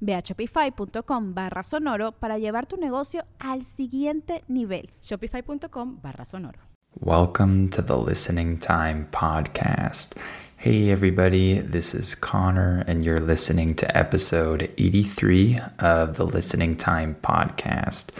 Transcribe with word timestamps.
Ve 0.00 0.14
a 0.14 0.22
shopify.com 0.22 1.34
barra 1.34 1.62
sonoro 1.62 2.12
para 2.12 2.38
llevar 2.38 2.66
tu 2.66 2.76
negocio 2.76 3.24
al 3.38 3.64
siguiente 3.64 4.44
nivel. 4.48 4.90
Shopify.com 5.00 6.00
barra 6.00 6.24
sonoro. 6.24 6.58
Welcome 7.00 7.68
to 7.70 7.82
the 7.82 7.96
Listening 7.96 8.58
Time 8.58 9.08
Podcast. 9.12 10.16
Hey, 10.56 10.90
everybody, 10.90 11.60
this 11.60 11.94
is 11.94 12.16
Connor, 12.16 12.82
and 12.88 13.04
you're 13.04 13.20
listening 13.20 13.74
to 13.76 13.96
episode 13.96 14.72
83 14.76 15.60
of 15.78 16.16
the 16.16 16.26
Listening 16.26 16.74
Time 16.74 17.14
Podcast. 17.22 18.10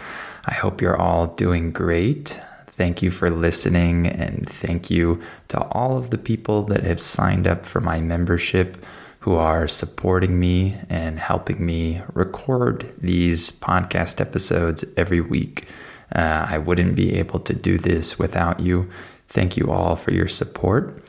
I 0.45 0.53
hope 0.53 0.81
you're 0.81 0.95
all 0.95 1.27
doing 1.27 1.73
great. 1.73 2.39
Thank 2.67 3.01
you 3.01 3.11
for 3.11 3.29
listening, 3.29 4.07
and 4.07 4.47
thank 4.47 4.89
you 4.89 5.19
to 5.49 5.61
all 5.71 5.97
of 5.97 6.11
the 6.11 6.17
people 6.17 6.63
that 6.67 6.83
have 6.85 7.01
signed 7.01 7.45
up 7.45 7.65
for 7.65 7.81
my 7.81 7.99
membership 7.99 8.77
who 9.19 9.35
are 9.35 9.67
supporting 9.67 10.39
me 10.39 10.77
and 10.89 11.19
helping 11.19 11.65
me 11.65 12.01
record 12.13 12.89
these 12.97 13.51
podcast 13.51 14.21
episodes 14.21 14.85
every 14.95 15.21
week. 15.21 15.67
Uh, 16.15 16.47
I 16.49 16.57
wouldn't 16.57 16.95
be 16.95 17.13
able 17.15 17.39
to 17.41 17.53
do 17.53 17.77
this 17.77 18.17
without 18.17 18.59
you. 18.59 18.89
Thank 19.27 19.57
you 19.57 19.71
all 19.71 19.95
for 19.95 20.11
your 20.11 20.27
support. 20.27 21.03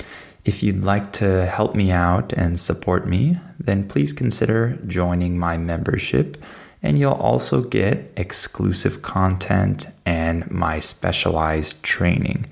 If 0.44 0.62
you'd 0.62 0.84
like 0.84 1.12
to 1.14 1.46
help 1.46 1.74
me 1.74 1.90
out 1.90 2.32
and 2.32 2.58
support 2.58 3.06
me, 3.06 3.38
then 3.58 3.88
please 3.88 4.12
consider 4.12 4.78
joining 4.86 5.38
my 5.38 5.56
membership. 5.56 6.42
And 6.82 6.98
you'll 6.98 7.12
also 7.12 7.62
get 7.62 8.10
exclusive 8.16 9.02
content 9.02 9.86
and 10.06 10.50
my 10.50 10.80
specialized 10.80 11.82
training. 11.82 12.46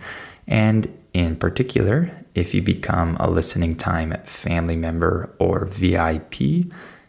And 0.49 0.93
in 1.13 1.37
particular, 1.37 2.11
if 2.35 2.55
you 2.55 2.63
become 2.63 3.17
a 3.21 3.31
listening 3.31 3.77
time 3.77 4.15
family 4.25 4.77
member 4.77 5.35
or 5.39 5.67
VIP, 5.67 6.41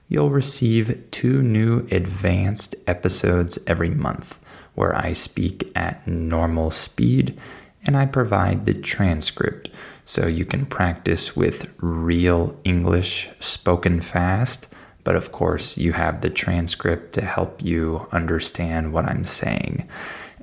you'll 0.10 0.30
receive 0.30 1.10
two 1.12 1.42
new 1.42 1.88
advanced 1.92 2.76
episodes 2.86 3.58
every 3.66 3.90
month 3.90 4.38
where 4.76 4.96
I 4.96 5.14
speak 5.14 5.72
at 5.76 6.06
normal 6.08 6.72
speed 6.72 7.40
and 7.84 7.96
I 7.96 8.06
provide 8.06 8.66
the 8.66 8.74
transcript 8.74 9.70
so 10.04 10.28
you 10.28 10.46
can 10.46 10.66
practice 10.66 11.36
with 11.36 11.74
real 11.80 12.60
English 12.64 13.30
spoken 13.40 14.02
fast. 14.02 14.68
But 15.04 15.16
of 15.16 15.32
course, 15.32 15.78
you 15.78 15.94
have 15.94 16.22
the 16.22 16.30
transcript 16.30 17.14
to 17.14 17.22
help 17.22 17.64
you 17.64 18.08
understand 18.12 18.92
what 18.92 19.06
I'm 19.06 19.26
saying. 19.26 19.88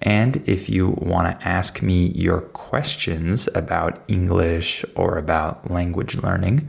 And 0.02 0.36
if 0.48 0.68
you 0.68 0.90
want 0.98 1.40
to 1.40 1.48
ask 1.48 1.82
me 1.82 2.08
your 2.08 2.40
questions 2.40 3.48
about 3.54 4.02
English 4.08 4.84
or 4.94 5.18
about 5.18 5.70
language 5.70 6.16
learning, 6.16 6.68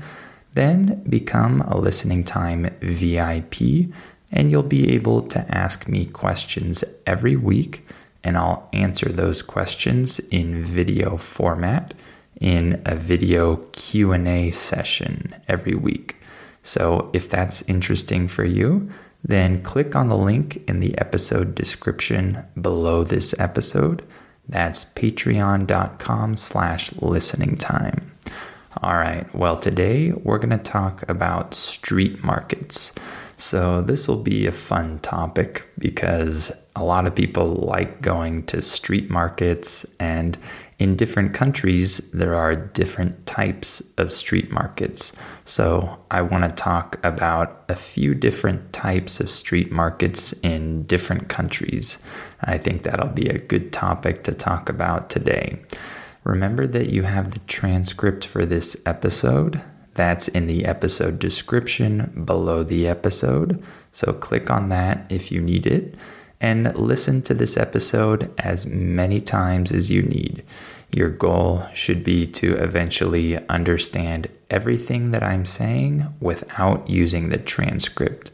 then 0.53 1.03
become 1.07 1.61
a 1.61 1.77
listening 1.77 2.23
time 2.23 2.69
VIP 2.81 3.91
and 4.31 4.51
you'll 4.51 4.63
be 4.63 4.93
able 4.93 5.21
to 5.21 5.39
ask 5.55 5.87
me 5.87 6.05
questions 6.05 6.83
every 7.05 7.35
week 7.35 7.87
and 8.23 8.37
I'll 8.37 8.67
answer 8.73 9.09
those 9.09 9.41
questions 9.41 10.19
in 10.31 10.65
video 10.65 11.17
format 11.17 11.93
in 12.41 12.81
a 12.85 12.95
video 12.95 13.57
Q&A 13.71 14.51
session 14.51 15.35
every 15.47 15.75
week. 15.75 16.17
So 16.61 17.09
if 17.13 17.29
that's 17.29 17.61
interesting 17.69 18.27
for 18.27 18.43
you, 18.43 18.91
then 19.27 19.61
click 19.61 19.95
on 19.95 20.07
the 20.07 20.17
link 20.17 20.63
in 20.67 20.79
the 20.79 20.97
episode 20.97 21.53
description 21.53 22.43
below 22.59 23.03
this 23.03 23.37
episode. 23.39 24.05
That's 24.49 24.85
patreon.com 24.85 26.37
slash 26.37 26.93
listening 27.01 27.57
time. 27.57 28.11
All 28.81 28.95
right, 28.95 29.27
well, 29.35 29.57
today 29.57 30.11
we're 30.11 30.37
going 30.37 30.57
to 30.57 30.57
talk 30.57 31.07
about 31.09 31.53
street 31.53 32.23
markets. 32.23 32.95
So, 33.39 33.83
this 33.83 34.07
will 34.07 34.23
be 34.23 34.47
a 34.47 34.51
fun 34.51 34.97
topic 34.99 35.69
because 35.77 36.51
a 36.75 36.83
lot 36.83 37.05
of 37.05 37.13
people 37.13 37.53
like 37.53 38.01
going 38.01 38.47
to 38.47 38.63
street 38.63 39.11
markets, 39.11 39.85
and 39.99 40.35
in 40.79 40.95
different 40.95 41.35
countries, 41.35 42.11
there 42.11 42.33
are 42.33 42.55
different 42.55 43.27
types 43.27 43.93
of 43.99 44.11
street 44.11 44.51
markets. 44.51 45.15
So, 45.45 45.99
I 46.09 46.23
want 46.23 46.45
to 46.45 46.49
talk 46.49 46.99
about 47.05 47.63
a 47.69 47.75
few 47.75 48.15
different 48.15 48.73
types 48.73 49.19
of 49.19 49.29
street 49.29 49.71
markets 49.71 50.33
in 50.41 50.81
different 50.83 51.29
countries. 51.29 51.99
I 52.41 52.57
think 52.57 52.81
that'll 52.81 53.09
be 53.09 53.29
a 53.29 53.37
good 53.37 53.71
topic 53.71 54.23
to 54.23 54.33
talk 54.33 54.67
about 54.67 55.11
today. 55.11 55.61
Remember 56.23 56.65
that 56.65 56.89
you 56.89 57.03
have 57.03 57.31
the 57.31 57.39
transcript 57.41 58.25
for 58.25 58.47
this 58.47 58.81
episode. 58.87 59.61
That's 59.97 60.27
in 60.27 60.45
the 60.45 60.63
episode 60.65 61.17
description 61.17 62.23
below 62.23 62.63
the 62.63 62.87
episode. 62.87 63.61
So 63.91 64.13
click 64.13 64.49
on 64.51 64.69
that 64.69 65.11
if 65.11 65.31
you 65.31 65.41
need 65.41 65.65
it 65.65 65.95
and 66.39 66.73
listen 66.77 67.23
to 67.23 67.33
this 67.33 67.57
episode 67.57 68.31
as 68.37 68.65
many 68.67 69.19
times 69.19 69.71
as 69.71 69.89
you 69.89 70.03
need. 70.03 70.45
Your 70.91 71.09
goal 71.09 71.65
should 71.73 72.03
be 72.03 72.27
to 72.27 72.53
eventually 72.57 73.37
understand 73.47 74.27
everything 74.51 75.11
that 75.11 75.23
I'm 75.23 75.47
saying 75.47 76.05
without 76.21 76.87
using 76.87 77.29
the 77.29 77.39
transcript. 77.39 78.29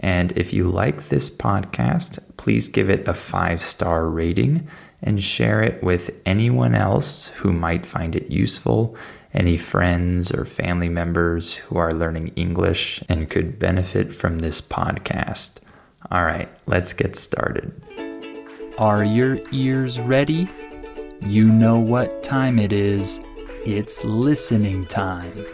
And 0.00 0.32
if 0.32 0.52
you 0.52 0.68
like 0.68 1.08
this 1.08 1.30
podcast, 1.30 2.18
please 2.36 2.68
give 2.68 2.90
it 2.90 3.06
a 3.06 3.14
five 3.14 3.62
star 3.62 4.08
rating 4.08 4.66
and 5.02 5.22
share 5.22 5.62
it 5.62 5.82
with 5.84 6.10
anyone 6.26 6.74
else 6.74 7.28
who 7.28 7.52
might 7.52 7.86
find 7.86 8.16
it 8.16 8.30
useful 8.30 8.96
any 9.34 9.56
friends 9.56 10.32
or 10.32 10.44
family 10.44 10.88
members 10.88 11.56
who 11.56 11.76
are 11.76 11.92
learning 11.92 12.28
English 12.36 13.02
and 13.08 13.30
could 13.30 13.58
benefit 13.58 14.14
from 14.14 14.38
this 14.38 14.60
podcast. 14.60 15.58
All 16.10 16.24
right, 16.24 16.48
let's 16.66 16.92
get 16.92 17.16
started. 17.16 17.72
Are 18.78 19.04
your 19.04 19.38
ears 19.52 19.98
ready? 19.98 20.48
You 21.20 21.46
know 21.46 21.78
what 21.78 22.22
time 22.22 22.58
it 22.58 22.72
is. 22.72 23.20
It's 23.64 24.04
listening 24.04 24.84
time. 24.86 25.44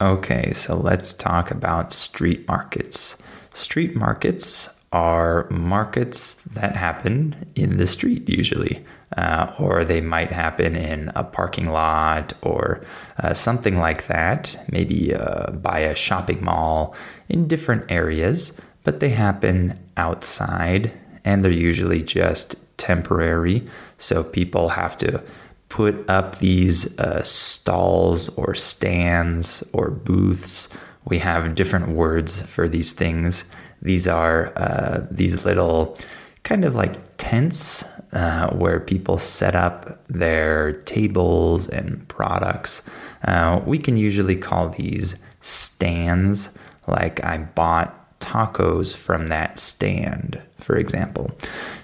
Okay, 0.00 0.52
so 0.54 0.76
let's 0.76 1.12
talk 1.12 1.50
about 1.50 1.92
street 1.92 2.48
markets. 2.48 3.22
Street 3.50 3.94
markets 3.94 4.80
are 4.92 5.48
markets 5.50 6.36
that 6.54 6.76
happen 6.76 7.34
in 7.54 7.76
the 7.76 7.86
street 7.86 8.28
usually, 8.28 8.84
uh, 9.16 9.52
or 9.58 9.84
they 9.84 10.00
might 10.00 10.32
happen 10.32 10.76
in 10.76 11.10
a 11.14 11.24
parking 11.24 11.70
lot 11.70 12.32
or 12.42 12.82
uh, 13.22 13.34
something 13.34 13.78
like 13.78 14.06
that, 14.06 14.56
maybe 14.70 15.14
uh, 15.14 15.50
by 15.52 15.78
a 15.78 15.94
shopping 15.94 16.42
mall 16.42 16.94
in 17.28 17.48
different 17.48 17.84
areas, 17.90 18.60
but 18.82 19.00
they 19.00 19.10
happen 19.10 19.78
outside 19.96 20.92
and 21.24 21.44
they're 21.44 21.52
usually 21.52 22.02
just 22.02 22.56
temporary. 22.76 23.62
So 23.98 24.24
people 24.24 24.70
have 24.70 24.96
to 24.98 25.22
put 25.68 26.08
up 26.08 26.38
these 26.38 26.98
uh, 26.98 27.22
stalls 27.22 28.28
or 28.36 28.54
stands 28.54 29.64
or 29.72 29.90
booths. 29.90 30.68
We 31.04 31.18
have 31.18 31.54
different 31.54 31.88
words 31.88 32.42
for 32.42 32.68
these 32.68 32.92
things. 32.92 33.44
These 33.82 34.06
are 34.06 34.52
uh, 34.56 35.06
these 35.10 35.44
little 35.44 35.96
kind 36.42 36.64
of 36.64 36.74
like 36.74 36.96
tents 37.16 37.84
uh, 38.14 38.48
where 38.50 38.80
people 38.80 39.18
set 39.18 39.54
up 39.54 40.04
their 40.06 40.72
tables 40.82 41.68
and 41.68 42.06
products. 42.08 42.88
Uh, 43.26 43.60
we 43.66 43.76
can 43.76 43.96
usually 43.96 44.36
call 44.36 44.68
these 44.68 45.20
stands, 45.40 46.56
like 46.86 47.24
I 47.24 47.38
bought 47.38 48.20
tacos 48.20 48.96
from 48.96 49.26
that 49.26 49.58
stand, 49.58 50.40
for 50.58 50.76
example. 50.76 51.36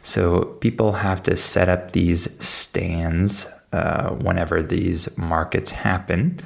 So 0.02 0.44
people 0.60 0.92
have 0.92 1.22
to 1.24 1.36
set 1.36 1.68
up 1.68 1.92
these 1.92 2.42
stands 2.44 3.52
uh, 3.72 4.10
whenever 4.10 4.62
these 4.62 5.16
markets 5.18 5.70
happen. 5.70 6.38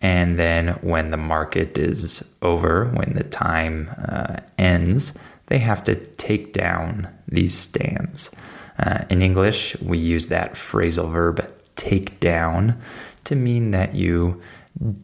And 0.00 0.38
then 0.38 0.68
when 0.82 1.10
the 1.10 1.16
market 1.16 1.76
is 1.78 2.36
over, 2.42 2.86
when 2.86 3.14
the 3.14 3.24
time 3.24 3.90
uh, 4.08 4.36
ends, 4.58 5.18
they 5.46 5.58
have 5.58 5.82
to 5.84 5.94
take 5.94 6.52
down 6.52 7.08
these 7.26 7.54
stands. 7.56 8.30
Uh, 8.78 9.04
in 9.10 9.22
English, 9.22 9.80
we 9.80 9.98
use 9.98 10.28
that 10.28 10.54
phrasal 10.54 11.10
verb 11.10 11.44
take 11.76 12.20
down 12.20 12.80
to 13.24 13.34
mean 13.34 13.72
that 13.72 13.94
you 13.94 14.40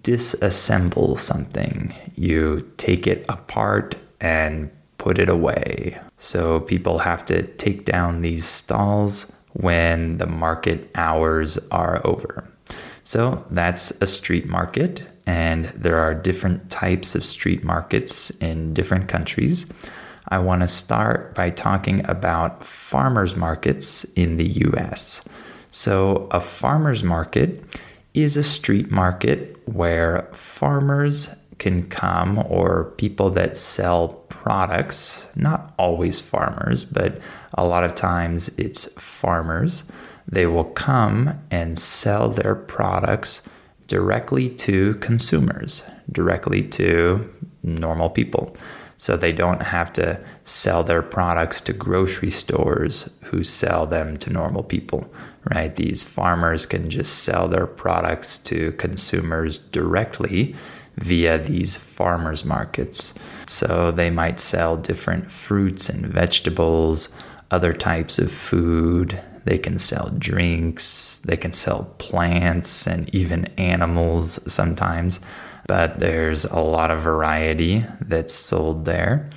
disassemble 0.03 1.19
something, 1.19 1.94
you 2.15 2.61
take 2.76 3.06
it 3.06 3.25
apart 3.29 3.97
and 4.21 4.71
put 4.99 5.19
it 5.19 5.29
away. 5.29 5.99
So 6.17 6.61
people 6.61 6.99
have 6.99 7.25
to 7.26 7.43
take 7.43 7.85
down 7.85 8.21
these 8.21 8.47
stalls 8.47 9.32
when 9.53 10.19
the 10.19 10.26
market 10.26 10.91
hours 10.94 11.59
are 11.71 12.00
over. 12.05 12.49
So 13.05 13.44
that's 13.50 13.91
a 14.00 14.06
street 14.06 14.47
market, 14.47 15.03
and 15.26 15.67
there 15.67 15.99
are 15.99 16.15
different 16.15 16.71
types 16.71 17.15
of 17.15 17.25
street 17.25 17.62
markets 17.62 18.31
in 18.31 18.73
different 18.73 19.09
countries. 19.09 19.71
I 20.29 20.38
want 20.38 20.62
to 20.62 20.69
start 20.69 21.35
by 21.35 21.50
talking 21.50 22.09
about 22.09 22.65
farmers 22.65 23.37
markets 23.37 24.05
in 24.17 24.37
the 24.37 24.49
US. 24.67 25.25
So, 25.71 26.29
a 26.31 26.41
farmers 26.41 27.03
market 27.03 27.62
is 28.15 28.37
a 28.37 28.44
street 28.44 28.91
market 28.91 29.56
where 29.67 30.29
farmers 30.32 31.35
can 31.59 31.88
come 31.88 32.44
or 32.49 32.93
people 32.97 33.31
that 33.31 33.59
sell 33.59 34.09
products, 34.29 35.29
not 35.35 35.75
always 35.79 36.21
farmers, 36.21 36.85
but 36.85 37.19
a 37.55 37.65
lot 37.65 37.85
of 37.85 37.94
times 37.94 38.49
it's 38.59 38.93
farmers 39.00 39.85
they 40.26 40.47
will 40.47 40.65
come 40.65 41.38
and 41.50 41.79
sell 41.79 42.29
their 42.29 42.55
products 42.55 43.47
directly 43.87 44.49
to 44.49 44.94
consumers, 44.97 45.82
directly 46.11 46.62
to 46.62 47.31
normal 47.62 48.11
people. 48.11 48.56
So 48.96 49.17
they 49.17 49.32
don't 49.32 49.62
have 49.62 49.93
to 49.94 50.20
sell 50.43 50.85
their 50.85 51.02
products 51.02 51.61
to 51.62 51.73
grocery 51.73 52.31
stores 52.31 53.11
who 53.25 53.44
sell 53.44 53.87
them 53.87 54.17
to 54.19 54.31
normal 54.31 54.62
people, 54.62 55.12
right? 55.52 55.75
These 55.75 56.05
farmers 56.05 56.67
can 56.67 56.91
just 56.91 57.23
sell 57.25 57.49
their 57.49 57.67
products 57.67 58.38
to 58.38 58.73
consumers 58.73 59.58
directly 59.58 60.55
via 60.96 61.38
these 61.38 61.76
farmers 61.76 62.44
markets. 62.44 63.14
So 63.46 63.91
they 63.91 64.11
might 64.11 64.38
sell 64.38 64.76
different 64.76 65.31
fruits 65.31 65.88
and 65.88 66.06
vegetables, 66.06 67.14
other 67.50 67.73
types 67.73 68.19
of 68.19 68.32
food, 68.32 69.20
they 69.44 69.58
can 69.58 69.79
sell 69.79 70.11
drinks, 70.19 71.20
they 71.25 71.37
can 71.37 71.52
sell 71.52 71.94
plants 71.99 72.87
and 72.87 73.14
even 73.14 73.47
animals 73.58 74.40
sometimes. 74.50 75.20
But 75.66 75.99
there's 75.99 76.44
a 76.44 76.61
lot 76.61 76.90
of 76.90 77.00
variety 77.00 77.84
that's 78.00 78.34
sold 78.34 78.84
there. 78.84 79.31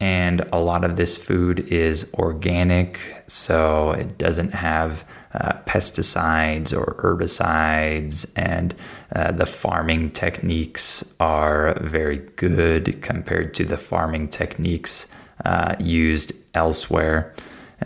And 0.00 0.40
a 0.50 0.58
lot 0.58 0.82
of 0.82 0.96
this 0.96 1.18
food 1.18 1.60
is 1.60 2.10
organic, 2.14 3.22
so 3.26 3.90
it 3.90 4.16
doesn't 4.16 4.54
have 4.54 5.04
uh, 5.34 5.52
pesticides 5.66 6.72
or 6.72 6.94
herbicides, 7.02 8.30
and 8.34 8.74
uh, 9.14 9.32
the 9.32 9.44
farming 9.44 10.12
techniques 10.12 11.04
are 11.20 11.78
very 11.82 12.16
good 12.16 13.02
compared 13.02 13.52
to 13.54 13.64
the 13.64 13.76
farming 13.76 14.28
techniques 14.28 15.06
uh, 15.44 15.76
used 15.78 16.32
elsewhere. 16.54 17.34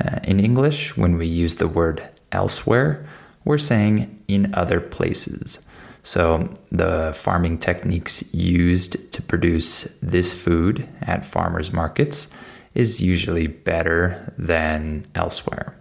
Uh, 0.00 0.20
in 0.22 0.38
English, 0.38 0.96
when 0.96 1.18
we 1.18 1.26
use 1.26 1.56
the 1.56 1.68
word 1.68 2.08
elsewhere, 2.30 3.04
we're 3.44 3.58
saying 3.58 4.22
in 4.28 4.54
other 4.54 4.80
places. 4.80 5.66
So, 6.04 6.48
the 6.70 7.12
farming 7.14 7.58
techniques 7.58 8.32
used 8.32 9.12
to 9.12 9.22
produce 9.22 9.84
this 10.02 10.32
food 10.32 10.86
at 11.00 11.24
farmers 11.24 11.72
markets 11.72 12.30
is 12.74 13.00
usually 13.00 13.46
better 13.46 14.32
than 14.38 15.06
elsewhere. 15.14 15.74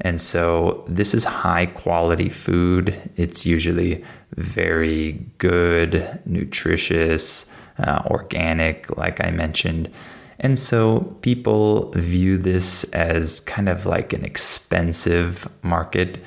And 0.00 0.20
so, 0.20 0.84
this 0.86 1.12
is 1.12 1.24
high 1.24 1.66
quality 1.66 2.28
food. 2.28 2.94
It's 3.16 3.44
usually 3.44 4.04
very 4.36 5.26
good, 5.38 6.20
nutritious, 6.24 7.50
uh, 7.78 8.02
organic, 8.06 8.96
like 8.96 9.24
I 9.24 9.30
mentioned. 9.30 9.90
And 10.40 10.58
so 10.58 11.00
people 11.22 11.90
view 11.92 12.38
this 12.38 12.84
as 12.92 13.40
kind 13.40 13.68
of 13.68 13.86
like 13.86 14.12
an 14.12 14.24
expensive 14.24 15.48
market. 15.62 16.18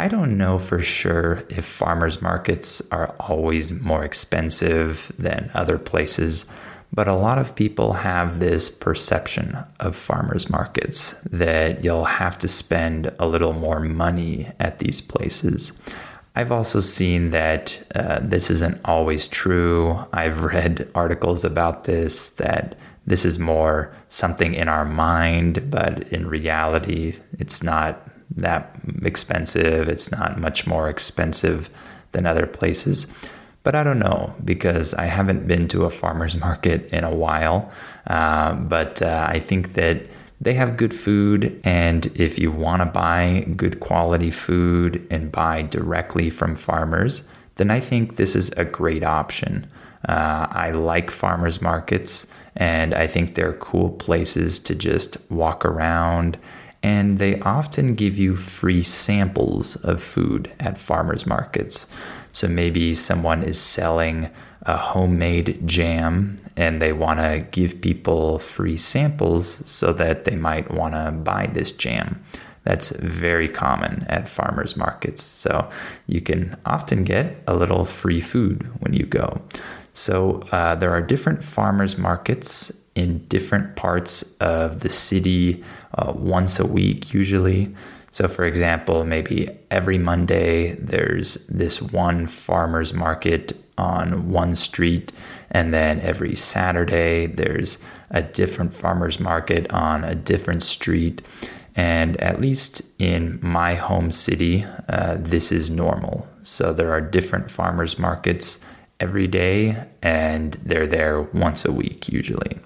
I 0.00 0.08
don't 0.08 0.38
know 0.38 0.58
for 0.58 0.80
sure 0.80 1.44
if 1.50 1.66
farmers 1.66 2.22
markets 2.22 2.80
are 2.90 3.14
always 3.20 3.70
more 3.70 4.02
expensive 4.02 5.12
than 5.18 5.50
other 5.52 5.76
places, 5.76 6.46
but 6.90 7.06
a 7.06 7.12
lot 7.12 7.36
of 7.36 7.54
people 7.54 7.92
have 7.92 8.38
this 8.40 8.70
perception 8.70 9.58
of 9.78 9.94
farmers 9.94 10.48
markets 10.48 11.20
that 11.24 11.84
you'll 11.84 12.06
have 12.06 12.38
to 12.38 12.48
spend 12.48 13.12
a 13.18 13.28
little 13.28 13.52
more 13.52 13.78
money 13.78 14.50
at 14.58 14.78
these 14.78 15.02
places. 15.02 15.78
I've 16.34 16.50
also 16.50 16.80
seen 16.80 17.28
that 17.32 17.86
uh, 17.94 18.20
this 18.22 18.48
isn't 18.48 18.80
always 18.86 19.28
true. 19.28 20.02
I've 20.14 20.44
read 20.54 20.88
articles 20.94 21.44
about 21.44 21.84
this 21.84 22.30
that 22.30 22.74
this 23.06 23.26
is 23.26 23.38
more 23.38 23.94
something 24.08 24.54
in 24.54 24.66
our 24.66 24.86
mind, 24.86 25.70
but 25.70 26.08
in 26.08 26.26
reality, 26.26 27.18
it's 27.38 27.62
not 27.62 28.00
that 28.36 28.78
expensive. 29.02 29.88
It's 29.88 30.10
not 30.10 30.38
much 30.38 30.66
more 30.66 30.88
expensive 30.88 31.70
than 32.12 32.26
other 32.26 32.46
places. 32.46 33.06
But 33.62 33.74
I 33.74 33.84
don't 33.84 33.98
know 33.98 34.34
because 34.44 34.94
I 34.94 35.04
haven't 35.04 35.46
been 35.46 35.68
to 35.68 35.84
a 35.84 35.90
farmer's 35.90 36.36
market 36.46 36.86
in 36.86 37.04
a 37.04 37.14
while. 37.14 37.70
Uh, 38.06 38.54
but 38.54 39.02
uh, 39.02 39.26
I 39.28 39.38
think 39.38 39.74
that 39.74 40.02
they 40.40 40.54
have 40.54 40.76
good 40.76 40.94
food. 40.94 41.60
And 41.64 42.06
if 42.18 42.38
you 42.38 42.50
want 42.50 42.80
to 42.80 42.86
buy 42.86 43.46
good 43.56 43.80
quality 43.80 44.30
food 44.30 45.06
and 45.10 45.30
buy 45.30 45.62
directly 45.62 46.30
from 46.30 46.54
farmers, 46.54 47.28
then 47.56 47.70
I 47.70 47.80
think 47.80 48.16
this 48.16 48.34
is 48.34 48.50
a 48.56 48.64
great 48.64 49.04
option. 49.04 49.66
Uh, 50.08 50.46
I 50.50 50.70
like 50.70 51.10
farmers 51.10 51.60
markets, 51.60 52.26
and 52.56 52.94
I 52.94 53.06
think 53.06 53.34
they're 53.34 53.52
cool 53.52 53.90
places 53.90 54.58
to 54.60 54.74
just 54.74 55.18
walk 55.30 55.66
around. 55.66 56.38
And 56.82 57.18
they 57.18 57.38
often 57.40 57.94
give 57.94 58.16
you 58.16 58.36
free 58.36 58.82
samples 58.82 59.76
of 59.76 60.02
food 60.02 60.50
at 60.58 60.78
farmers 60.78 61.26
markets. 61.26 61.86
So 62.32 62.48
maybe 62.48 62.94
someone 62.94 63.42
is 63.42 63.60
selling 63.60 64.30
a 64.62 64.76
homemade 64.76 65.66
jam 65.66 66.36
and 66.56 66.80
they 66.80 66.92
want 66.92 67.18
to 67.18 67.46
give 67.50 67.80
people 67.80 68.38
free 68.38 68.76
samples 68.76 69.62
so 69.68 69.92
that 69.94 70.24
they 70.24 70.36
might 70.36 70.70
want 70.70 70.94
to 70.94 71.10
buy 71.10 71.46
this 71.46 71.72
jam. 71.72 72.22
That's 72.64 72.90
very 72.90 73.48
common 73.48 74.04
at 74.08 74.28
farmers 74.28 74.76
markets. 74.76 75.22
So 75.22 75.70
you 76.06 76.20
can 76.20 76.56
often 76.66 77.04
get 77.04 77.42
a 77.46 77.54
little 77.54 77.84
free 77.84 78.20
food 78.20 78.70
when 78.80 78.92
you 78.92 79.06
go. 79.06 79.42
So 79.92 80.40
uh, 80.52 80.74
there 80.76 80.90
are 80.90 81.02
different 81.02 81.42
farmers 81.42 81.96
markets 81.96 82.70
in 82.94 83.24
different 83.26 83.76
parts 83.76 84.36
of 84.38 84.80
the 84.80 84.88
city 84.88 85.62
uh, 85.94 86.12
once 86.14 86.58
a 86.58 86.66
week, 86.66 87.14
usually. 87.14 87.74
So, 88.12 88.26
for 88.26 88.44
example, 88.44 89.04
maybe 89.04 89.48
every 89.70 89.98
Monday 89.98 90.74
there's 90.74 91.46
this 91.46 91.80
one 91.80 92.26
farmers 92.26 92.92
market 92.92 93.56
on 93.78 94.30
one 94.30 94.56
street, 94.56 95.12
and 95.50 95.72
then 95.72 96.00
every 96.00 96.34
Saturday 96.34 97.26
there's 97.26 97.78
a 98.10 98.22
different 98.22 98.74
farmers 98.74 99.20
market 99.20 99.72
on 99.72 100.02
a 100.04 100.14
different 100.14 100.62
street. 100.64 101.22
And 101.76 102.16
at 102.20 102.40
least 102.40 102.82
in 102.98 103.38
my 103.40 103.76
home 103.76 104.10
city, 104.10 104.66
uh, 104.88 105.16
this 105.18 105.52
is 105.52 105.70
normal. 105.70 106.28
So, 106.42 106.72
there 106.72 106.90
are 106.90 107.00
different 107.00 107.48
farmers 107.48 107.96
markets 107.96 108.64
every 109.00 109.26
day, 109.26 109.86
and 110.02 110.52
they're 110.54 110.86
there 110.86 111.22
once 111.22 111.64
a 111.64 111.72
week 111.72 112.08
usually. 112.08 112.58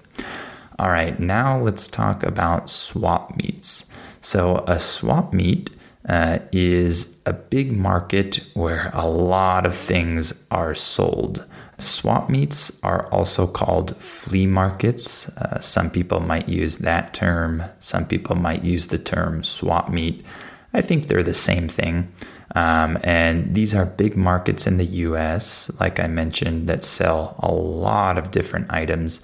All 0.77 0.89
right, 0.89 1.17
now 1.19 1.59
let's 1.59 1.87
talk 1.87 2.23
about 2.23 2.69
swap 2.69 3.37
meets. 3.37 3.91
So, 4.21 4.63
a 4.67 4.79
swap 4.79 5.33
meet 5.33 5.69
uh, 6.07 6.39
is 6.51 7.19
a 7.25 7.33
big 7.33 7.71
market 7.71 8.45
where 8.53 8.89
a 8.93 9.07
lot 9.07 9.65
of 9.65 9.73
things 9.73 10.45
are 10.51 10.75
sold. 10.75 11.45
Swap 11.77 12.29
meets 12.29 12.81
are 12.83 13.07
also 13.11 13.47
called 13.47 13.95
flea 13.97 14.45
markets. 14.45 15.29
Uh, 15.37 15.59
some 15.59 15.89
people 15.89 16.19
might 16.19 16.47
use 16.47 16.77
that 16.77 17.13
term, 17.13 17.63
some 17.79 18.05
people 18.05 18.35
might 18.35 18.63
use 18.63 18.87
the 18.87 18.97
term 18.97 19.43
swap 19.43 19.89
meet. 19.89 20.25
I 20.73 20.81
think 20.81 21.07
they're 21.07 21.23
the 21.23 21.33
same 21.33 21.67
thing. 21.69 22.11
Um, 22.55 22.97
and 23.03 23.53
these 23.53 23.75
are 23.75 23.85
big 23.85 24.15
markets 24.15 24.65
in 24.65 24.77
the 24.77 24.85
US, 24.85 25.69
like 25.79 25.99
I 25.99 26.07
mentioned, 26.07 26.67
that 26.67 26.83
sell 26.83 27.35
a 27.39 27.51
lot 27.51 28.17
of 28.17 28.31
different 28.31 28.71
items. 28.71 29.21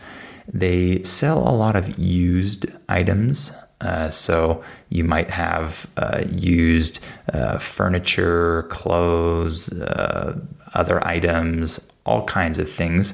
They 0.51 1.01
sell 1.03 1.39
a 1.39 1.55
lot 1.55 1.75
of 1.77 1.97
used 1.97 2.65
items. 2.89 3.55
Uh, 3.79 4.09
so 4.09 4.61
you 4.89 5.03
might 5.03 5.31
have 5.31 5.89
uh, 5.97 6.23
used 6.29 7.03
uh, 7.33 7.57
furniture, 7.57 8.63
clothes, 8.63 9.71
uh, 9.81 10.39
other 10.73 11.05
items, 11.07 11.91
all 12.05 12.25
kinds 12.25 12.59
of 12.59 12.69
things. 12.69 13.13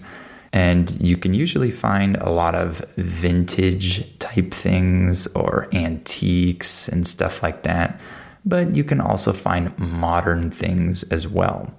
And 0.51 0.99
you 0.99 1.15
can 1.15 1.33
usually 1.33 1.71
find 1.71 2.17
a 2.17 2.31
lot 2.31 2.55
of 2.55 2.79
vintage 2.95 4.17
type 4.17 4.51
things 4.51 5.27
or 5.27 5.69
antiques 5.73 6.87
and 6.87 7.05
stuff 7.05 7.43
like 7.43 7.63
that. 7.63 7.99
But 8.45 8.75
you 8.75 8.83
can 8.83 9.01
also 9.01 9.33
find 9.33 9.77
modern 9.77 10.51
things 10.51 11.03
as 11.03 11.27
well. 11.27 11.73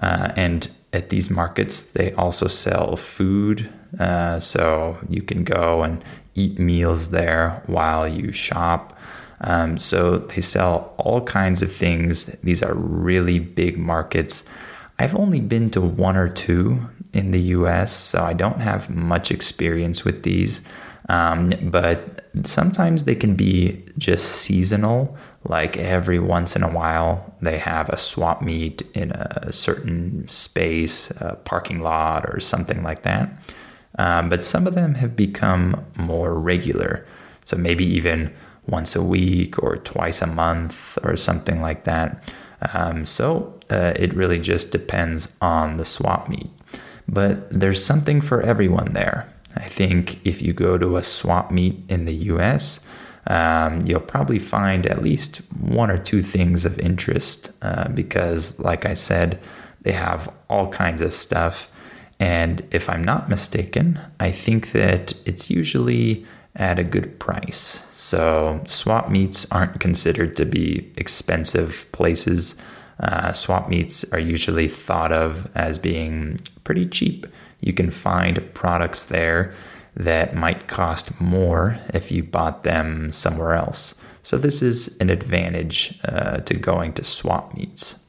Uh, 0.00 0.32
and 0.36 0.70
at 0.92 1.10
these 1.10 1.30
markets, 1.30 1.82
they 1.82 2.12
also 2.12 2.48
sell 2.48 2.96
food. 2.96 3.70
Uh, 3.98 4.40
so 4.40 4.98
you 5.08 5.22
can 5.22 5.44
go 5.44 5.82
and 5.82 6.02
eat 6.34 6.58
meals 6.58 7.10
there 7.10 7.62
while 7.66 8.08
you 8.08 8.32
shop. 8.32 8.98
Um, 9.40 9.78
so 9.78 10.18
they 10.18 10.40
sell 10.40 10.94
all 10.98 11.20
kinds 11.20 11.62
of 11.62 11.70
things. 11.70 12.26
These 12.42 12.62
are 12.62 12.74
really 12.74 13.38
big 13.38 13.76
markets. 13.76 14.48
I've 14.98 15.14
only 15.14 15.40
been 15.40 15.70
to 15.70 15.80
one 15.80 16.16
or 16.16 16.28
two 16.28 16.88
in 17.12 17.30
the 17.30 17.40
US, 17.40 17.92
so 17.92 18.22
I 18.22 18.32
don't 18.32 18.60
have 18.60 18.94
much 18.94 19.30
experience 19.30 20.04
with 20.04 20.22
these. 20.22 20.62
Um, 21.08 21.52
but 21.62 22.30
sometimes 22.44 23.04
they 23.04 23.14
can 23.14 23.34
be 23.34 23.84
just 23.98 24.26
seasonal, 24.26 25.16
like 25.44 25.76
every 25.76 26.18
once 26.18 26.56
in 26.56 26.62
a 26.62 26.72
while 26.72 27.34
they 27.40 27.58
have 27.58 27.88
a 27.88 27.98
swap 27.98 28.40
meet 28.42 28.82
in 28.94 29.10
a 29.12 29.52
certain 29.52 30.26
space, 30.28 31.10
a 31.12 31.36
parking 31.44 31.80
lot, 31.80 32.24
or 32.26 32.40
something 32.40 32.82
like 32.82 33.02
that. 33.02 33.30
Um, 33.98 34.28
but 34.28 34.44
some 34.44 34.66
of 34.66 34.74
them 34.74 34.94
have 34.94 35.14
become 35.14 35.84
more 35.96 36.34
regular, 36.34 37.06
so 37.44 37.56
maybe 37.56 37.84
even 37.84 38.34
once 38.66 38.96
a 38.96 39.02
week 39.02 39.62
or 39.62 39.76
twice 39.76 40.22
a 40.22 40.26
month 40.26 40.98
or 41.02 41.16
something 41.16 41.60
like 41.60 41.84
that. 41.84 42.32
Um, 42.72 43.04
so 43.04 43.58
uh, 43.70 43.92
it 43.96 44.14
really 44.14 44.38
just 44.38 44.72
depends 44.72 45.32
on 45.40 45.76
the 45.76 45.84
swap 45.84 46.28
meet. 46.28 46.50
But 47.06 47.50
there's 47.50 47.84
something 47.84 48.20
for 48.20 48.40
everyone 48.40 48.94
there. 48.94 49.30
I 49.56 49.64
think 49.64 50.26
if 50.26 50.42
you 50.42 50.52
go 50.52 50.78
to 50.78 50.96
a 50.96 51.02
swap 51.02 51.50
meet 51.50 51.78
in 51.88 52.06
the 52.06 52.14
US, 52.14 52.80
um, 53.26 53.86
you'll 53.86 54.00
probably 54.00 54.38
find 54.38 54.86
at 54.86 55.02
least 55.02 55.38
one 55.58 55.90
or 55.90 55.96
two 55.96 56.22
things 56.22 56.64
of 56.64 56.78
interest 56.78 57.52
uh, 57.62 57.88
because, 57.88 58.58
like 58.60 58.84
I 58.84 58.94
said, 58.94 59.40
they 59.82 59.92
have 59.92 60.32
all 60.48 60.68
kinds 60.68 61.00
of 61.00 61.14
stuff. 61.14 61.70
And 62.20 62.66
if 62.70 62.88
I'm 62.88 63.02
not 63.02 63.28
mistaken, 63.28 63.98
I 64.20 64.30
think 64.30 64.72
that 64.72 65.14
it's 65.24 65.50
usually 65.50 66.26
at 66.54 66.78
a 66.78 66.84
good 66.84 67.18
price. 67.18 67.84
So, 67.90 68.62
swap 68.66 69.10
meets 69.10 69.50
aren't 69.50 69.80
considered 69.80 70.36
to 70.36 70.44
be 70.44 70.92
expensive 70.96 71.86
places. 71.92 72.60
Uh, 73.00 73.32
swap 73.32 73.68
meets 73.68 74.04
are 74.12 74.20
usually 74.20 74.68
thought 74.68 75.12
of 75.12 75.50
as 75.56 75.78
being 75.78 76.38
pretty 76.62 76.86
cheap. 76.86 77.26
You 77.60 77.72
can 77.72 77.90
find 77.90 78.52
products 78.54 79.06
there 79.06 79.52
that 79.96 80.34
might 80.34 80.66
cost 80.66 81.20
more 81.20 81.78
if 81.92 82.10
you 82.10 82.22
bought 82.22 82.64
them 82.64 83.12
somewhere 83.12 83.54
else. 83.54 83.94
So, 84.22 84.38
this 84.38 84.62
is 84.62 84.96
an 84.98 85.10
advantage 85.10 85.98
uh, 86.04 86.38
to 86.38 86.54
going 86.54 86.94
to 86.94 87.04
swap 87.04 87.54
meets. 87.54 88.04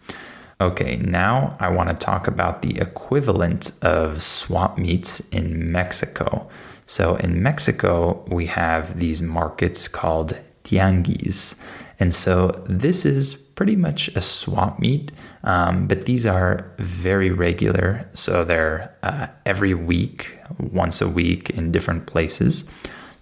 Okay, 0.62 0.96
now 0.96 1.58
I 1.60 1.68
want 1.70 1.90
to 1.90 1.96
talk 1.96 2.28
about 2.28 2.62
the 2.62 2.80
equivalent 2.80 3.72
of 3.82 4.22
swap 4.22 4.78
meets 4.78 5.20
in 5.32 5.72
Mexico. 5.72 6.48
So, 6.86 7.16
in 7.18 7.44
Mexico, 7.44 8.24
we 8.30 8.46
have 8.46 8.98
these 9.00 9.22
markets 9.22 9.90
called 9.90 10.34
tianguis. 10.64 11.60
And 12.00 12.14
so, 12.14 12.64
this 12.68 13.06
is 13.06 13.45
pretty 13.56 13.76
much 13.76 14.10
a 14.10 14.22
swap 14.22 14.80
meet, 14.80 15.12
um, 15.44 15.88
but 15.88 16.06
these 16.06 16.26
are 16.26 16.72
very 16.78 17.32
regular. 17.32 18.08
So 18.14 18.44
they're 18.44 18.94
uh, 19.02 19.28
every 19.46 19.74
week, 19.74 20.38
once 20.60 21.02
a 21.02 21.10
week 21.10 21.50
in 21.52 21.72
different 21.72 22.06
places. 22.06 22.70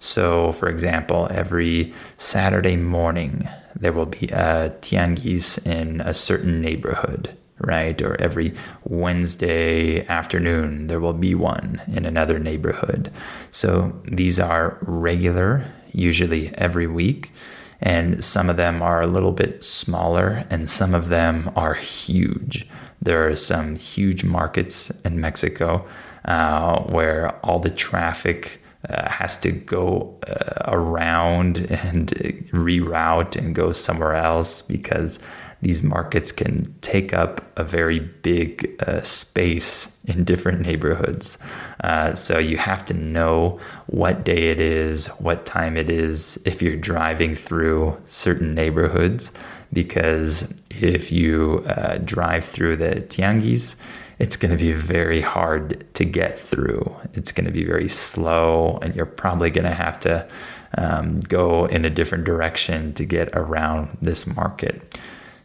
So, 0.00 0.52
for 0.52 0.68
example, 0.68 1.28
every 1.30 1.94
Saturday 2.18 2.76
morning, 2.76 3.48
there 3.74 3.92
will 3.92 4.06
be 4.06 4.26
a 4.28 4.74
tianguis 4.82 5.64
in 5.66 6.00
a 6.00 6.12
certain 6.12 6.60
neighborhood, 6.60 7.36
right? 7.58 8.00
Or 8.02 8.20
every 8.20 8.54
Wednesday 8.84 10.06
afternoon, 10.06 10.88
there 10.88 11.00
will 11.00 11.14
be 11.14 11.34
one 11.34 11.80
in 11.86 12.04
another 12.04 12.38
neighborhood. 12.38 13.10
So 13.50 13.98
these 14.04 14.38
are 14.38 14.78
regular, 14.82 15.64
usually 15.92 16.54
every 16.56 16.86
week 16.86 17.32
and 17.80 18.24
some 18.24 18.48
of 18.48 18.56
them 18.56 18.82
are 18.82 19.00
a 19.00 19.06
little 19.06 19.32
bit 19.32 19.62
smaller 19.62 20.44
and 20.50 20.70
some 20.70 20.94
of 20.94 21.08
them 21.08 21.50
are 21.56 21.74
huge. 21.74 22.66
There 23.00 23.28
are 23.28 23.36
some 23.36 23.76
huge 23.76 24.24
markets 24.24 24.90
in 25.02 25.20
Mexico 25.20 25.86
uh, 26.24 26.80
where 26.82 27.36
all 27.44 27.58
the 27.58 27.70
traffic 27.70 28.60
uh, 28.88 29.08
has 29.08 29.38
to 29.40 29.50
go 29.50 30.18
uh, 30.28 30.70
around 30.72 31.58
and 31.70 32.08
reroute 32.52 33.36
and 33.36 33.54
go 33.54 33.72
somewhere 33.72 34.14
else 34.14 34.62
because 34.62 35.18
these 35.64 35.82
markets 35.82 36.30
can 36.30 36.72
take 36.82 37.14
up 37.14 37.40
a 37.58 37.64
very 37.64 37.98
big 37.98 38.70
uh, 38.86 39.00
space 39.00 39.96
in 40.04 40.22
different 40.22 40.60
neighborhoods. 40.60 41.38
Uh, 41.82 42.14
so 42.14 42.38
you 42.38 42.58
have 42.58 42.84
to 42.84 42.92
know 42.92 43.58
what 43.86 44.24
day 44.24 44.50
it 44.50 44.60
is, 44.60 45.06
what 45.18 45.46
time 45.46 45.78
it 45.78 45.88
is, 45.88 46.40
if 46.44 46.60
you're 46.60 46.76
driving 46.76 47.34
through 47.34 47.96
certain 48.04 48.54
neighborhoods. 48.54 49.32
Because 49.72 50.52
if 50.70 51.10
you 51.10 51.64
uh, 51.66 51.96
drive 51.96 52.44
through 52.44 52.76
the 52.76 52.96
tianguis, 53.08 53.76
it's 54.18 54.36
going 54.36 54.56
to 54.56 54.62
be 54.62 54.72
very 54.72 55.22
hard 55.22 55.82
to 55.94 56.04
get 56.04 56.38
through. 56.38 56.94
It's 57.14 57.32
going 57.32 57.46
to 57.46 57.52
be 57.52 57.64
very 57.64 57.88
slow, 57.88 58.78
and 58.82 58.94
you're 58.94 59.06
probably 59.06 59.48
going 59.48 59.64
to 59.64 59.74
have 59.74 59.98
to 60.00 60.28
um, 60.76 61.20
go 61.20 61.64
in 61.64 61.86
a 61.86 61.90
different 61.90 62.24
direction 62.24 62.92
to 62.94 63.06
get 63.06 63.30
around 63.32 63.96
this 64.02 64.26
market. 64.26 65.00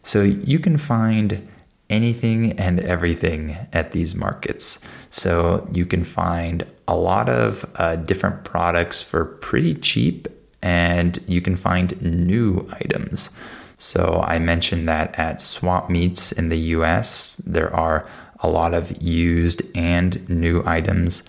So 0.10 0.24
you 0.24 0.58
can 0.58 0.80
find 0.80 1.48
anything 1.88 2.54
and 2.54 2.80
everything 2.80 3.56
at 3.72 3.92
these 3.92 4.16
markets. 4.16 4.80
So 5.12 5.70
you 5.72 5.86
can 5.86 6.04
find 6.04 6.66
a 6.88 6.96
lot 6.96 7.30
of 7.30 7.64
uh, 7.76 7.96
different 7.98 8.44
products 8.44 9.04
for 9.04 9.24
pretty 9.24 9.76
cheap, 9.76 10.28
and 10.64 11.20
you 11.28 11.42
can 11.42 11.56
find 11.56 12.02
new 12.02 12.68
items. 12.82 13.30
So 13.78 14.24
I 14.26 14.40
mentioned 14.40 14.90
that 14.90 15.14
at 15.20 15.44
swap 15.44 15.92
meets 15.92 16.32
in 16.32 16.50
the 16.50 16.58
US, 16.80 17.36
there 17.46 17.72
are 17.72 18.08
a 18.40 18.50
lot 18.50 18.74
of 18.74 19.00
used 19.00 19.62
and 19.76 20.28
new 20.28 20.64
items. 20.66 21.22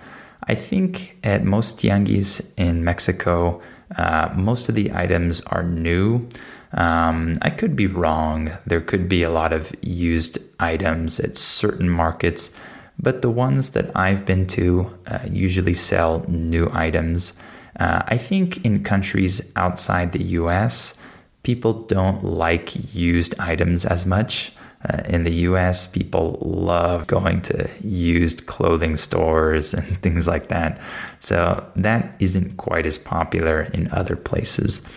I 0.50 0.56
think 0.56 1.16
at 1.22 1.44
most 1.44 1.78
tianguis 1.78 2.52
in 2.56 2.82
Mexico, 2.82 3.62
uh, 3.96 4.34
most 4.34 4.68
of 4.68 4.74
the 4.74 4.90
items 4.92 5.40
are 5.42 5.62
new. 5.62 6.28
Um, 6.72 7.38
I 7.40 7.50
could 7.50 7.76
be 7.76 7.86
wrong. 7.86 8.50
There 8.66 8.80
could 8.80 9.08
be 9.08 9.22
a 9.22 9.30
lot 9.30 9.52
of 9.52 9.72
used 9.80 10.38
items 10.58 11.20
at 11.20 11.36
certain 11.36 11.88
markets, 11.88 12.58
but 12.98 13.22
the 13.22 13.30
ones 13.30 13.70
that 13.70 13.96
I've 13.96 14.26
been 14.26 14.48
to 14.58 14.90
uh, 15.06 15.20
usually 15.30 15.74
sell 15.74 16.24
new 16.26 16.68
items. 16.72 17.38
Uh, 17.78 18.02
I 18.08 18.16
think 18.16 18.64
in 18.64 18.82
countries 18.82 19.52
outside 19.54 20.10
the 20.10 20.24
US, 20.40 20.98
people 21.44 21.84
don't 21.84 22.24
like 22.24 22.92
used 22.92 23.38
items 23.38 23.86
as 23.86 24.04
much. 24.04 24.50
Uh, 24.88 25.02
in 25.08 25.24
the 25.24 25.32
US, 25.48 25.86
people 25.86 26.38
love 26.40 27.06
going 27.06 27.42
to 27.42 27.68
used 27.82 28.46
clothing 28.46 28.96
stores 28.96 29.74
and 29.74 29.86
things 30.02 30.26
like 30.26 30.48
that. 30.48 30.80
So 31.18 31.66
that 31.76 32.16
isn't 32.18 32.56
quite 32.56 32.86
as 32.86 32.96
popular 32.96 33.62
in 33.62 33.90
other 33.92 34.16
places. 34.16 34.88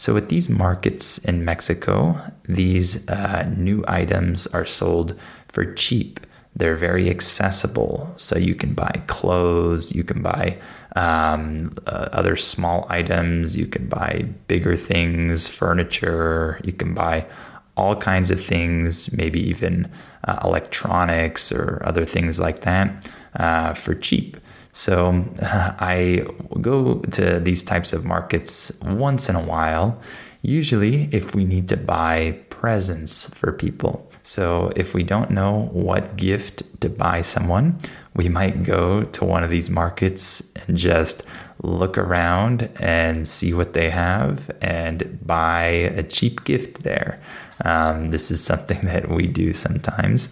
So, 0.00 0.14
with 0.14 0.30
these 0.30 0.48
markets 0.48 1.18
in 1.18 1.44
Mexico, 1.44 2.18
these 2.44 3.06
uh, 3.10 3.52
new 3.54 3.84
items 3.86 4.46
are 4.46 4.64
sold 4.64 5.14
for 5.48 5.74
cheap. 5.74 6.20
They're 6.56 6.74
very 6.74 7.10
accessible. 7.10 8.10
So, 8.16 8.38
you 8.38 8.54
can 8.54 8.72
buy 8.72 8.92
clothes, 9.08 9.94
you 9.94 10.02
can 10.02 10.22
buy 10.22 10.56
um, 10.96 11.76
uh, 11.86 12.08
other 12.12 12.36
small 12.36 12.86
items, 12.88 13.58
you 13.58 13.66
can 13.66 13.90
buy 13.90 14.24
bigger 14.48 14.74
things, 14.74 15.48
furniture, 15.48 16.58
you 16.64 16.72
can 16.72 16.94
buy 16.94 17.26
all 17.80 17.96
kinds 17.96 18.30
of 18.30 18.38
things, 18.44 19.12
maybe 19.16 19.40
even 19.40 19.90
uh, 20.28 20.38
electronics 20.44 21.50
or 21.50 21.82
other 21.84 22.04
things 22.04 22.38
like 22.38 22.60
that 22.60 23.10
uh, 23.36 23.72
for 23.72 23.94
cheap. 23.94 24.36
So 24.72 25.24
I 25.42 26.26
go 26.60 27.00
to 27.16 27.40
these 27.40 27.62
types 27.62 27.92
of 27.92 28.04
markets 28.04 28.72
once 28.82 29.28
in 29.30 29.36
a 29.36 29.42
while, 29.42 29.98
usually 30.42 31.08
if 31.12 31.34
we 31.34 31.44
need 31.44 31.68
to 31.68 31.76
buy 31.76 32.38
presents 32.50 33.32
for 33.34 33.50
people. 33.52 34.06
So 34.22 34.70
if 34.76 34.92
we 34.92 35.02
don't 35.02 35.30
know 35.30 35.70
what 35.72 36.16
gift 36.16 36.62
to 36.82 36.88
buy 36.90 37.22
someone, 37.22 37.78
we 38.14 38.28
might 38.28 38.62
go 38.62 39.04
to 39.04 39.24
one 39.24 39.42
of 39.42 39.50
these 39.50 39.70
markets 39.70 40.52
and 40.66 40.76
just 40.76 41.22
look 41.62 41.96
around 41.98 42.70
and 42.78 43.26
see 43.26 43.52
what 43.54 43.72
they 43.72 43.90
have 43.90 44.50
and 44.60 45.18
buy 45.26 45.62
a 45.62 46.02
cheap 46.02 46.44
gift 46.44 46.82
there. 46.82 47.18
Um, 47.64 48.10
this 48.10 48.30
is 48.30 48.42
something 48.42 48.80
that 48.82 49.08
we 49.08 49.26
do 49.26 49.52
sometimes. 49.52 50.28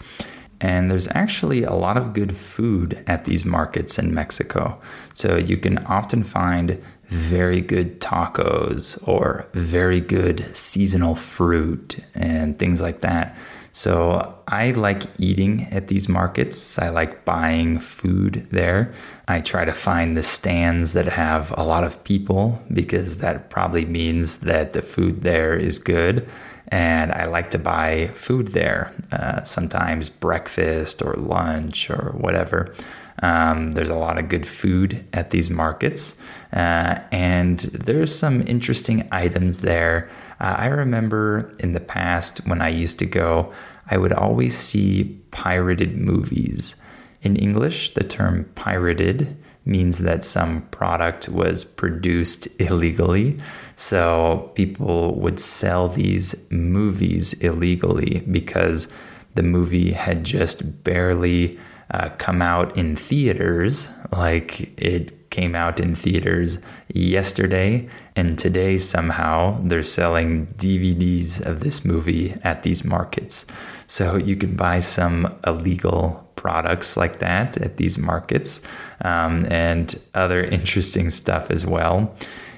And 0.61 0.90
there's 0.90 1.08
actually 1.14 1.62
a 1.62 1.75
lot 1.75 1.97
of 1.97 2.12
good 2.12 2.37
food 2.37 3.04
at 3.06 3.25
these 3.25 3.44
markets 3.44 3.99
in 3.99 4.12
Mexico. 4.12 4.80
So 5.14 5.37
you 5.37 5.56
can 5.56 5.78
often 5.87 6.25
find 6.25 6.82
very 7.04 7.61
good 7.61 8.00
tacos 8.00 8.99
or 9.06 9.49
very 9.52 10.00
good 10.00 10.54
seasonal 10.56 11.14
fruit 11.14 11.99
and 12.14 12.58
things 12.58 12.80
like 12.80 13.00
that. 13.02 13.37
So 13.78 14.35
I 14.49 14.73
like 14.73 15.04
eating 15.20 15.68
at 15.70 15.87
these 15.87 16.08
markets. 16.08 16.80
I 16.80 16.88
like 16.88 17.25
buying 17.25 17.78
food 17.78 18.49
there. 18.50 18.92
I 19.28 19.40
try 19.40 19.64
to 19.64 19.73
find 19.73 20.16
the 20.16 20.25
stands 20.25 20.94
that 20.94 21.06
have 21.06 21.56
a 21.56 21.62
lot 21.62 21.85
of 21.85 22.02
people 22.02 22.61
because 22.73 23.18
that 23.18 23.50
probably 23.50 23.85
means 23.85 24.38
that 24.38 24.73
the 24.73 24.82
food 24.82 25.23
there 25.23 25.54
is 25.54 25.78
good 25.78 26.28
and 26.73 27.12
I 27.12 27.26
like 27.26 27.52
to 27.52 27.58
buy 27.58 28.08
food 28.14 28.49
there, 28.49 28.92
uh, 29.12 29.44
sometimes 29.44 30.11
breakfast 30.11 31.00
or 31.00 31.14
lunch 31.14 31.88
or 31.88 32.14
whatever. 32.18 32.75
Um, 33.23 33.73
there's 33.73 33.88
a 33.88 33.97
lot 33.97 34.18
of 34.18 34.28
good 34.28 34.47
food 34.47 35.04
at 35.12 35.30
these 35.30 35.50
markets, 35.50 36.20
uh, 36.52 37.00
and 37.11 37.58
there's 37.61 38.14
some 38.14 38.42
interesting 38.47 39.08
items 39.11 39.62
there. 39.62 40.08
Uh, 40.40 40.54
I 40.59 40.66
remember 40.66 41.52
in 41.59 41.73
the 41.73 41.80
past 41.80 42.47
when 42.47 42.62
I 42.62 42.68
used 42.68 42.99
to 43.00 43.07
go, 43.07 43.52
I 43.90 43.97
would 43.97 44.12
always 44.12 44.57
see 44.57 45.21
pirated 45.30 45.97
movies. 45.97 46.76
In 47.23 47.37
English, 47.37 47.95
the 47.95 48.04
term 48.04 48.45
pirated 48.54 49.37
means 49.64 49.99
that 49.99 50.25
some 50.25 50.62
product 50.71 51.28
was 51.28 51.64
produced 51.64 52.49
illegally. 52.61 53.38
So 53.76 54.50
people 54.54 55.14
would 55.16 55.40
sell 55.40 55.88
these 55.88 56.50
movies 56.50 57.35
illegally 57.35 58.25
because 58.30 58.88
the 59.35 59.42
movie 59.42 59.92
had 59.92 60.25
just 60.25 60.85
barely 60.85 61.59
uh, 61.90 62.11
come 62.18 62.42
out 62.42 62.76
in 62.76 62.97
theaters. 62.97 63.88
Like 64.12 64.78
it 64.80 65.17
came 65.30 65.54
out 65.54 65.80
in 65.80 65.94
theaters 65.94 66.58
yesterday, 66.88 67.88
and 68.16 68.38
today 68.38 68.78
somehow 68.78 69.61
they're 69.62 69.82
selling 69.82 70.47
DVDs 70.56 71.44
of 71.44 71.61
this 71.61 71.85
movie 71.85 72.35
at 72.42 72.62
these 72.62 72.85
markets. 72.85 73.47
So 73.87 74.16
you 74.16 74.37
can 74.37 74.54
buy 74.54 74.80
some 74.80 75.35
illegal 75.47 76.28
products 76.37 76.97
like 76.97 77.18
that 77.18 77.56
at 77.56 77.78
these 77.78 77.99
markets 77.99 78.61
um, 79.02 79.47
and 79.50 79.99
other 80.14 80.42
interesting 80.58 81.11
stuff 81.11 81.50
as 81.50 81.66
well. 81.66 82.14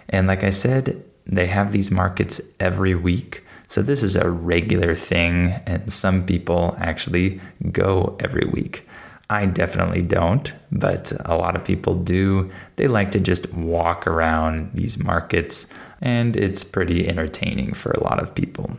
And 0.08 0.26
like 0.26 0.44
I 0.44 0.50
said, 0.50 1.02
they 1.26 1.46
have 1.46 1.72
these 1.72 1.90
markets 1.90 2.40
every 2.58 2.94
week. 2.94 3.44
So 3.68 3.82
this 3.82 4.02
is 4.02 4.16
a 4.16 4.28
regular 4.28 4.96
thing, 4.96 5.52
and 5.66 5.92
some 5.92 6.26
people 6.26 6.74
actually 6.78 7.40
go 7.70 8.16
every 8.18 8.46
week. 8.50 8.86
I 9.30 9.46
definitely 9.46 10.02
don't, 10.02 10.52
but 10.72 11.12
a 11.24 11.36
lot 11.36 11.54
of 11.54 11.64
people 11.64 11.94
do. 11.94 12.50
They 12.74 12.88
like 12.88 13.12
to 13.12 13.20
just 13.20 13.54
walk 13.54 14.08
around 14.08 14.72
these 14.74 14.98
markets, 14.98 15.72
and 16.00 16.34
it's 16.34 16.64
pretty 16.64 17.08
entertaining 17.08 17.74
for 17.74 17.92
a 17.92 18.02
lot 18.02 18.20
of 18.20 18.34
people. 18.34 18.76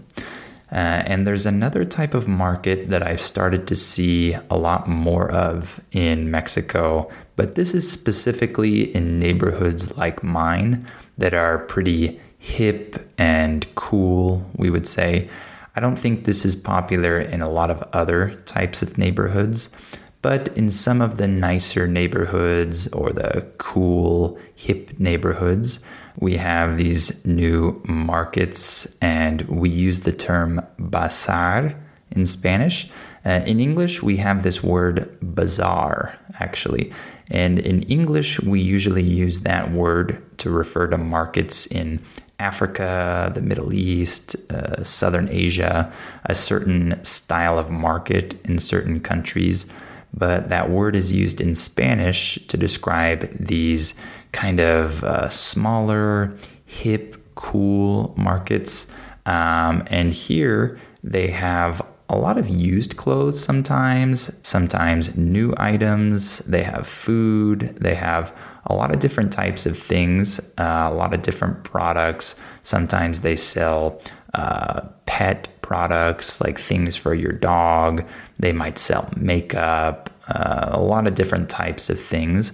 Uh, 0.70 1.04
and 1.06 1.26
there's 1.26 1.46
another 1.46 1.86
type 1.86 2.14
of 2.14 2.28
market 2.28 2.90
that 2.90 3.02
I've 3.02 3.22
started 3.22 3.66
to 3.68 3.76
see 3.78 4.36
a 4.50 4.58
lot 4.58 4.90
more 4.90 5.32
of 5.32 5.82
in 5.92 6.30
Mexico, 6.30 7.10
but 7.38 7.56
this 7.56 7.74
is 7.74 7.90
specifically 7.90 8.94
in 8.94 9.20
neighborhoods 9.20 9.98
like 9.98 10.22
mine 10.22 10.86
that 11.18 11.34
are 11.34 11.60
pretty 11.60 12.20
hip 12.38 13.10
and 13.18 13.74
cool, 13.76 14.46
we 14.56 14.70
would 14.70 14.88
say. 14.88 15.30
I 15.78 15.80
don't 15.80 16.00
think 16.00 16.26
this 16.26 16.44
is 16.44 16.58
popular 16.58 17.20
in 17.20 17.42
a 17.42 17.50
lot 17.50 17.72
of 17.72 17.82
other 17.94 18.36
types 18.46 18.82
of 18.82 18.98
neighborhoods, 18.98 19.74
but 20.22 20.50
in 20.58 20.70
some 20.70 21.02
of 21.02 21.18
the 21.18 21.28
nicer 21.28 21.88
neighborhoods 21.88 22.88
or 22.90 23.12
the 23.12 23.48
cool, 23.58 24.38
hip 24.56 24.92
neighborhoods, 25.00 25.80
we 26.20 26.38
have 26.38 26.78
these 26.78 27.26
new 27.26 27.82
markets, 27.86 28.98
and 29.02 29.42
we 29.44 29.70
use 29.70 30.02
the 30.02 30.12
term 30.12 30.62
bazar 30.78 31.76
in 32.12 32.28
Spanish. 32.28 32.90
Uh, 33.26 33.42
in 33.46 33.60
English, 33.60 34.04
we 34.04 34.18
have 34.18 34.44
this 34.44 34.64
word 34.64 35.18
bazaar, 35.22 36.18
actually. 36.40 36.92
And 37.30 37.60
in 37.60 37.84
English, 37.84 38.40
we 38.42 38.60
usually 38.60 39.04
use 39.04 39.42
that 39.42 39.72
word 39.72 40.22
to 40.40 40.50
refer 40.50 40.88
to 40.88 40.98
markets 40.98 41.68
in 41.68 42.02
Africa, 42.40 43.32
the 43.34 43.42
Middle 43.42 43.74
East, 43.74 44.36
uh, 44.52 44.84
Southern 44.84 45.30
Asia, 45.30 45.92
a 46.26 46.34
certain 46.34 47.02
style 47.04 47.60
of 47.60 47.70
market 47.70 48.34
in 48.46 48.58
certain 48.58 49.00
countries. 49.00 49.72
But 50.14 50.50
that 50.50 50.70
word 50.70 50.96
is 50.96 51.12
used 51.12 51.40
in 51.40 51.56
Spanish 51.56 52.38
to 52.48 52.58
describe 52.58 53.22
these 53.32 53.96
kind 54.32 54.60
of 54.60 55.04
uh, 55.04 55.30
smaller, 55.30 56.38
hip, 56.66 57.18
cool 57.36 58.14
markets. 58.18 58.92
Um, 59.26 59.84
and 59.88 60.12
here 60.12 60.78
they 61.04 61.28
have 61.28 61.82
a 62.12 62.18
lot 62.18 62.38
of 62.38 62.50
used 62.50 62.98
clothes 62.98 63.42
sometimes, 63.42 64.38
sometimes 64.46 65.16
new 65.16 65.54
items. 65.56 66.40
They 66.40 66.64
have 66.64 66.86
food. 66.86 67.78
They 67.80 67.96
have 67.96 68.36
a 68.66 68.74
lot 68.74 68.92
of 68.92 69.00
different 69.00 69.32
types 69.32 69.66
of 69.66 69.78
things, 69.78 70.40
uh, 70.58 70.90
a 70.92 70.94
lot 70.94 71.14
of 71.14 71.22
different 71.22 71.64
products. 71.64 72.36
Sometimes 72.64 73.22
they 73.22 73.38
sell 73.38 74.02
uh, 74.34 74.82
pet 75.06 75.61
products 75.72 76.42
like 76.42 76.60
things 76.60 76.98
for 76.98 77.14
your 77.14 77.32
dog. 77.32 78.06
They 78.38 78.52
might 78.52 78.78
sell 78.78 79.10
makeup, 79.16 80.10
uh, 80.28 80.72
a 80.74 80.82
lot 80.82 81.08
of 81.08 81.16
different 81.16 81.50
types 81.50 81.90
of 81.90 81.98
things. 81.98 82.52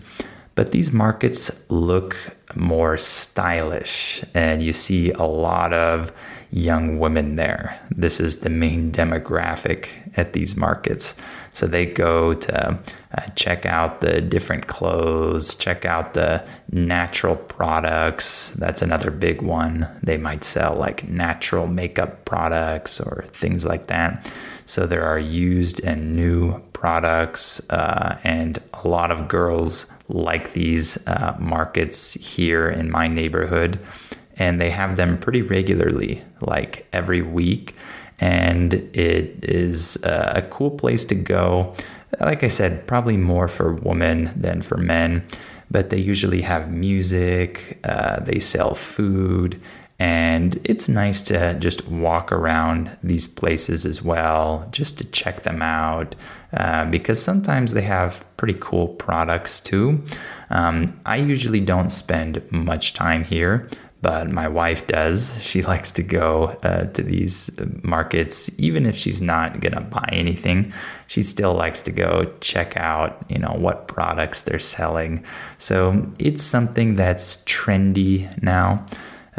But 0.53 0.71
these 0.71 0.91
markets 0.91 1.65
look 1.71 2.37
more 2.55 2.95
stylish, 2.99 4.23
and 4.35 4.61
you 4.61 4.71
see 4.71 5.11
a 5.13 5.23
lot 5.23 5.73
of 5.73 6.11
young 6.51 6.99
women 6.99 7.37
there. 7.37 7.79
This 7.89 8.19
is 8.19 8.41
the 8.41 8.51
main 8.51 8.91
demographic 8.91 9.87
at 10.15 10.33
these 10.33 10.55
markets. 10.55 11.19
So 11.53 11.65
they 11.65 11.87
go 11.87 12.35
to 12.35 12.77
uh, 13.17 13.21
check 13.35 13.65
out 13.65 14.01
the 14.01 14.21
different 14.21 14.67
clothes, 14.67 15.55
check 15.55 15.85
out 15.85 16.13
the 16.13 16.47
natural 16.71 17.35
products. 17.35 18.51
That's 18.51 18.81
another 18.81 19.09
big 19.09 19.41
one. 19.41 19.87
They 20.03 20.17
might 20.17 20.43
sell 20.43 20.75
like 20.75 21.07
natural 21.07 21.67
makeup 21.67 22.25
products 22.25 22.99
or 22.99 23.25
things 23.33 23.65
like 23.65 23.87
that. 23.87 24.31
So 24.65 24.85
there 24.85 25.05
are 25.05 25.17
used 25.17 25.83
and 25.83 26.15
new 26.15 26.59
products, 26.73 27.67
uh, 27.69 28.19
and 28.23 28.59
a 28.73 28.87
lot 28.87 29.11
of 29.11 29.27
girls 29.27 29.91
like 30.09 30.53
these 30.53 31.07
uh, 31.07 31.35
markets 31.39 32.13
here 32.13 32.67
in 32.67 32.91
my 32.91 33.07
neighborhood. 33.07 33.79
And 34.35 34.61
they 34.61 34.69
have 34.69 34.97
them 34.97 35.17
pretty 35.17 35.41
regularly, 35.41 36.21
like 36.41 36.85
every 36.93 37.21
week. 37.23 37.75
And 38.19 38.73
it 38.73 39.43
is 39.43 39.97
a 40.03 40.45
cool 40.51 40.71
place 40.71 41.05
to 41.05 41.15
go. 41.15 41.73
Like 42.19 42.43
I 42.43 42.47
said, 42.47 42.87
probably 42.87 43.17
more 43.17 43.47
for 43.47 43.73
women 43.73 44.31
than 44.35 44.61
for 44.61 44.77
men, 44.77 45.25
but 45.69 45.89
they 45.89 45.97
usually 45.97 46.41
have 46.41 46.71
music, 46.71 47.79
uh, 47.83 48.21
they 48.21 48.39
sell 48.39 48.73
food, 48.73 49.61
and 49.99 50.59
it's 50.63 50.87
nice 50.87 51.21
to 51.23 51.55
just 51.55 51.87
walk 51.87 52.31
around 52.31 52.97
these 53.03 53.27
places 53.27 53.83
as 53.83 54.01
well, 54.03 54.67
just 54.71 54.97
to 54.99 55.03
check 55.05 55.41
them 55.41 55.61
out, 55.61 56.15
uh, 56.53 56.85
because 56.85 57.21
sometimes 57.21 57.73
they 57.73 57.81
have 57.81 58.23
pretty 58.37 58.57
cool 58.59 58.89
products 58.89 59.59
too. 59.59 60.03
Um, 60.49 60.99
I 61.05 61.17
usually 61.17 61.61
don't 61.61 61.89
spend 61.89 62.41
much 62.51 62.93
time 62.93 63.23
here, 63.23 63.67
but 64.01 64.29
my 64.29 64.47
wife 64.47 64.87
does. 64.87 65.35
She 65.41 65.63
likes 65.63 65.91
to 65.91 66.03
go 66.03 66.57
uh, 66.63 66.85
to 66.85 67.01
these 67.01 67.49
markets, 67.83 68.49
even 68.59 68.85
if 68.85 68.95
she's 68.95 69.21
not 69.21 69.59
gonna 69.59 69.81
buy 69.81 70.07
anything. 70.11 70.71
She 71.07 71.23
still 71.23 71.53
likes 71.53 71.81
to 71.83 71.91
go 71.91 72.31
check 72.41 72.77
out, 72.77 73.25
you 73.27 73.39
know, 73.39 73.55
what 73.57 73.87
products 73.87 74.41
they're 74.41 74.59
selling. 74.59 75.23
So 75.57 76.05
it's 76.19 76.43
something 76.43 76.95
that's 76.95 77.43
trendy 77.45 78.41
now. 78.41 78.85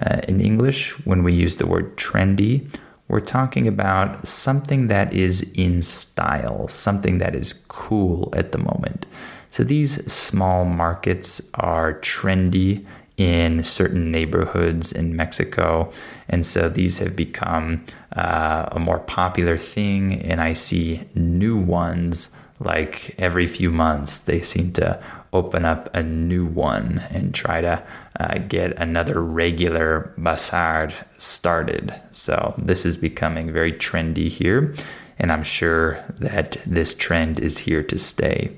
Uh, 0.01 0.21
in 0.29 0.41
English, 0.41 0.93
when 1.05 1.25
we 1.25 1.33
use 1.33 1.57
the 1.57 1.67
word 1.67 1.97
trendy, 1.97 2.73
we're 3.09 3.21
talking 3.21 3.67
about 3.67 4.27
something 4.27 4.87
that 4.89 5.13
is 5.13 5.51
in 5.55 5.83
style, 5.83 6.69
something 6.69 7.19
that 7.19 7.35
is 7.35 7.53
cool 7.69 8.33
at 8.37 8.53
the 8.53 8.59
moment. 8.59 9.07
So 9.51 9.65
these 9.65 10.13
small 10.13 10.65
markets 10.65 11.51
are 11.55 11.95
trendy 12.01 12.85
in 13.19 13.65
certain 13.65 14.11
neighborhoods 14.11 14.93
in 14.93 15.15
Mexico. 15.15 15.93
And 16.29 16.47
so 16.47 16.69
these 16.69 16.99
have 17.01 17.17
become 17.17 17.85
uh, 18.17 18.69
a 18.73 18.79
more 18.79 19.01
popular 19.01 19.59
thing. 19.59 20.23
And 20.23 20.41
I 20.41 20.55
see 20.55 21.05
new 21.15 21.59
ones 21.59 22.35
like 22.61 23.15
every 23.19 23.47
few 23.47 23.71
months. 23.71 24.21
They 24.21 24.41
seem 24.41 24.73
to 24.75 25.03
open 25.33 25.65
up 25.65 25.95
a 25.95 26.03
new 26.03 26.47
one 26.47 27.03
and 27.11 27.35
try 27.35 27.61
to 27.61 27.83
uh, 28.19 28.39
get 28.39 28.79
another 28.79 29.21
regular 29.21 30.15
bazar 30.17 30.91
started. 31.11 32.01
So 32.13 32.55
this 32.57 32.87
is 32.87 32.97
becoming 32.97 33.53
very 33.53 33.73
trendy 33.73 34.29
here. 34.29 34.75
And 35.19 35.33
I'm 35.33 35.43
sure 35.43 36.05
that 36.21 36.57
this 36.65 36.95
trend 36.95 37.41
is 37.41 37.59
here 37.59 37.83
to 37.83 37.99
stay. 37.99 38.57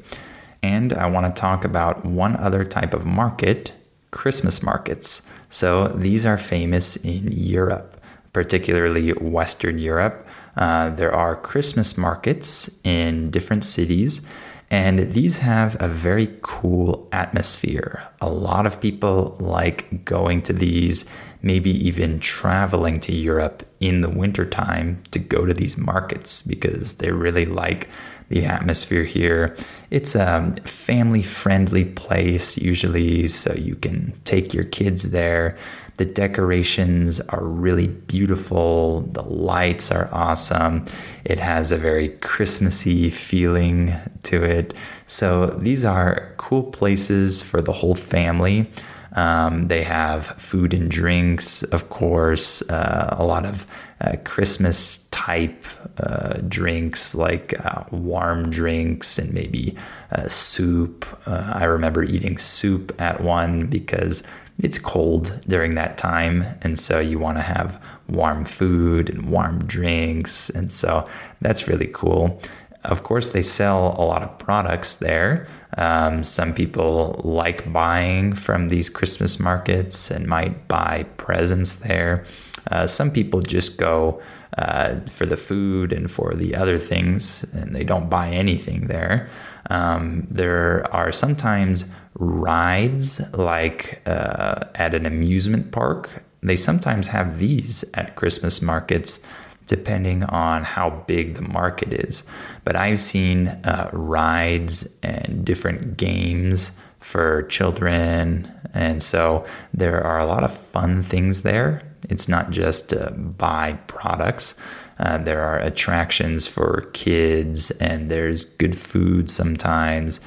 And 0.62 0.92
I 0.92 1.06
want 1.06 1.26
to 1.26 1.32
talk 1.32 1.64
about 1.64 2.04
one 2.04 2.36
other 2.36 2.66
type 2.66 2.92
of 2.92 3.06
market 3.06 3.72
Christmas 4.10 4.62
markets. 4.62 5.22
So 5.48 5.88
these 5.88 6.26
are 6.26 6.38
famous 6.38 6.96
in 6.96 7.32
Europe, 7.32 8.00
particularly 8.32 9.10
Western 9.12 9.78
Europe. 9.78 10.26
Uh, 10.56 10.90
there 10.90 11.14
are 11.14 11.36
Christmas 11.36 11.96
markets 11.96 12.80
in 12.84 13.30
different 13.30 13.64
cities, 13.64 14.26
and 14.70 14.98
these 15.12 15.38
have 15.38 15.80
a 15.80 15.88
very 15.88 16.28
cool 16.42 17.08
atmosphere. 17.12 18.02
A 18.20 18.28
lot 18.28 18.66
of 18.66 18.80
people 18.80 19.36
like 19.40 20.04
going 20.04 20.42
to 20.42 20.52
these, 20.52 21.08
maybe 21.42 21.70
even 21.86 22.20
traveling 22.20 23.00
to 23.00 23.14
Europe 23.14 23.62
in 23.80 24.02
the 24.02 24.10
wintertime 24.10 25.02
to 25.10 25.18
go 25.18 25.46
to 25.46 25.54
these 25.54 25.76
markets 25.76 26.42
because 26.42 26.94
they 26.94 27.10
really 27.10 27.46
like 27.46 27.88
the 28.28 28.44
atmosphere 28.44 29.04
here. 29.04 29.56
It's 29.90 30.14
a 30.14 30.54
family 30.64 31.22
friendly 31.22 31.84
place, 31.84 32.56
usually, 32.56 33.26
so 33.28 33.52
you 33.54 33.74
can 33.74 34.12
take 34.24 34.54
your 34.54 34.64
kids 34.64 35.10
there. 35.10 35.56
The 35.96 36.04
decorations 36.06 37.20
are 37.20 37.44
really 37.44 37.88
beautiful, 37.88 39.02
the 39.02 39.22
lights 39.22 39.90
are 39.90 40.08
awesome. 40.12 40.86
It 41.24 41.38
has 41.38 41.72
a 41.72 41.76
very 41.76 42.08
Christmassy 42.08 43.10
feeling 43.10 43.94
to 44.22 44.42
it. 44.42 44.72
So, 45.06 45.46
these 45.46 45.84
are 45.84 46.32
cool 46.38 46.62
places 46.62 47.42
for 47.42 47.60
the 47.60 47.72
whole 47.72 47.96
family. 47.96 48.70
Um, 49.12 49.68
they 49.68 49.82
have 49.82 50.26
food 50.26 50.72
and 50.72 50.90
drinks, 50.90 51.62
of 51.64 51.88
course, 51.90 52.62
uh, 52.70 53.16
a 53.18 53.24
lot 53.24 53.44
of 53.44 53.66
uh, 54.00 54.16
Christmas 54.24 55.08
type 55.08 55.64
uh, 55.98 56.34
drinks 56.48 57.14
like 57.14 57.54
uh, 57.64 57.84
warm 57.90 58.50
drinks 58.50 59.18
and 59.18 59.32
maybe 59.34 59.76
uh, 60.12 60.28
soup. 60.28 61.06
Uh, 61.26 61.52
I 61.54 61.64
remember 61.64 62.02
eating 62.02 62.38
soup 62.38 62.94
at 63.00 63.20
one 63.20 63.66
because 63.66 64.22
it's 64.62 64.78
cold 64.78 65.40
during 65.48 65.74
that 65.74 65.96
time, 65.96 66.44
and 66.62 66.78
so 66.78 67.00
you 67.00 67.18
want 67.18 67.38
to 67.38 67.42
have 67.42 67.82
warm 68.08 68.44
food 68.44 69.08
and 69.08 69.30
warm 69.30 69.64
drinks, 69.66 70.50
and 70.50 70.70
so 70.70 71.08
that's 71.40 71.66
really 71.66 71.88
cool. 71.92 72.40
Of 72.84 73.02
course, 73.02 73.30
they 73.30 73.42
sell 73.42 73.94
a 73.98 74.04
lot 74.04 74.22
of 74.22 74.38
products 74.38 74.96
there. 74.96 75.46
Um, 75.76 76.24
some 76.24 76.54
people 76.54 77.20
like 77.24 77.70
buying 77.72 78.32
from 78.32 78.68
these 78.68 78.88
Christmas 78.88 79.38
markets 79.38 80.10
and 80.10 80.26
might 80.26 80.66
buy 80.66 81.04
presents 81.18 81.76
there. 81.76 82.24
Uh, 82.70 82.86
some 82.86 83.10
people 83.10 83.42
just 83.42 83.78
go 83.78 84.20
uh, 84.56 84.96
for 85.08 85.26
the 85.26 85.36
food 85.36 85.92
and 85.92 86.10
for 86.10 86.34
the 86.34 86.54
other 86.54 86.78
things, 86.78 87.44
and 87.52 87.74
they 87.74 87.84
don't 87.84 88.08
buy 88.08 88.28
anything 88.28 88.86
there. 88.86 89.28
Um, 89.68 90.26
there 90.30 90.86
are 90.92 91.12
sometimes 91.12 91.84
rides, 92.14 93.20
like 93.34 94.02
uh, 94.06 94.64
at 94.74 94.94
an 94.94 95.06
amusement 95.06 95.70
park. 95.70 96.24
They 96.42 96.56
sometimes 96.56 97.08
have 97.08 97.38
these 97.38 97.84
at 97.94 98.16
Christmas 98.16 98.62
markets 98.62 99.24
depending 99.70 100.24
on 100.24 100.64
how 100.64 100.90
big 101.06 101.36
the 101.36 101.42
market 101.42 101.92
is. 101.92 102.24
But 102.64 102.74
I've 102.74 102.98
seen 102.98 103.46
uh, 103.46 103.88
rides 103.92 104.98
and 105.04 105.44
different 105.44 105.96
games 105.96 106.72
for 106.98 107.44
children. 107.44 108.52
And 108.74 109.00
so 109.00 109.46
there 109.72 110.02
are 110.02 110.18
a 110.18 110.26
lot 110.26 110.42
of 110.42 110.52
fun 110.52 111.04
things 111.04 111.42
there. 111.42 111.80
It's 112.08 112.28
not 112.28 112.50
just 112.50 112.90
to 112.90 113.12
buy 113.12 113.74
products. 113.86 114.56
Uh, 114.98 115.18
there 115.18 115.42
are 115.42 115.60
attractions 115.60 116.48
for 116.48 116.90
kids, 116.92 117.70
and 117.70 118.10
there's 118.10 118.44
good 118.44 118.76
food 118.76 119.30
sometimes. 119.30 120.20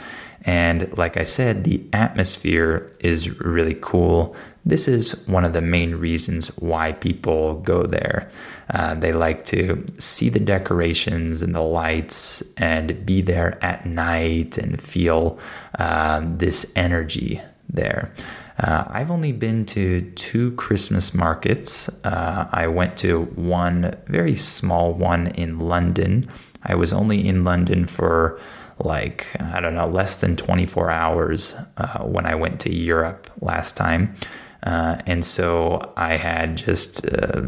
And 0.46 0.98
like 0.98 1.18
I 1.18 1.26
said, 1.26 1.66
the 1.66 1.84
atmosphere 1.92 2.92
is 3.02 3.42
really 3.42 3.78
cool. 3.82 4.38
This 4.66 4.88
is 4.88 5.28
one 5.28 5.44
of 5.44 5.52
the 5.52 5.62
main 5.62 5.96
reasons 5.96 6.48
why 6.58 6.94
people 6.94 7.56
go 7.62 7.84
there. 7.84 8.30
Uh, 8.70 8.96
they 8.96 9.12
like 9.12 9.44
to 9.46 9.86
see 10.00 10.30
the 10.30 10.40
decorations 10.40 11.42
and 11.42 11.54
the 11.54 11.62
lights 11.62 12.42
and 12.56 13.06
be 13.06 13.22
there 13.22 13.64
at 13.64 13.86
night 13.86 14.58
and 14.58 14.82
feel 14.82 15.38
uh, 15.78 16.22
this 16.24 16.72
energy 16.78 17.42
there. 17.70 18.14
Uh, 18.58 18.86
I've 18.88 19.12
only 19.12 19.32
been 19.32 19.66
to 19.68 20.02
two 20.12 20.52
Christmas 20.54 21.14
markets. 21.14 21.90
Uh, 22.06 22.48
I 22.52 22.68
went 22.68 22.96
to 22.98 23.24
one 23.36 23.94
very 24.06 24.36
small 24.36 24.94
one 24.94 25.28
in 25.28 25.60
London. 25.60 26.30
I 26.64 26.76
was 26.76 26.94
only 26.94 27.28
in 27.28 27.44
London 27.44 27.86
for 27.86 28.40
like, 28.80 29.28
I 29.42 29.60
don't 29.60 29.76
know, 29.76 29.88
less 29.88 30.18
than 30.18 30.36
24 30.36 30.90
hours 30.90 31.56
uh, 31.78 32.04
when 32.04 32.26
I 32.26 32.36
went 32.36 32.60
to 32.62 32.74
Europe 32.74 33.30
last 33.42 33.76
time. 33.76 34.16
Uh, 34.64 34.98
and 35.06 35.26
so 35.26 35.94
I 35.98 36.16
had 36.16 36.58
just 36.58 37.06
a 37.06 37.42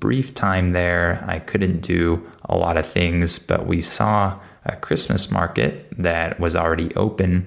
brief 0.00 0.34
time 0.34 0.72
there. 0.72 1.24
I 1.26 1.38
couldn't 1.38 1.80
do 1.80 2.28
a 2.44 2.56
lot 2.56 2.76
of 2.76 2.86
things, 2.86 3.38
but 3.38 3.66
we 3.66 3.80
saw 3.80 4.38
a 4.64 4.76
Christmas 4.76 5.30
market 5.30 5.86
that 5.96 6.40
was 6.40 6.56
already 6.56 6.94
open 6.96 7.46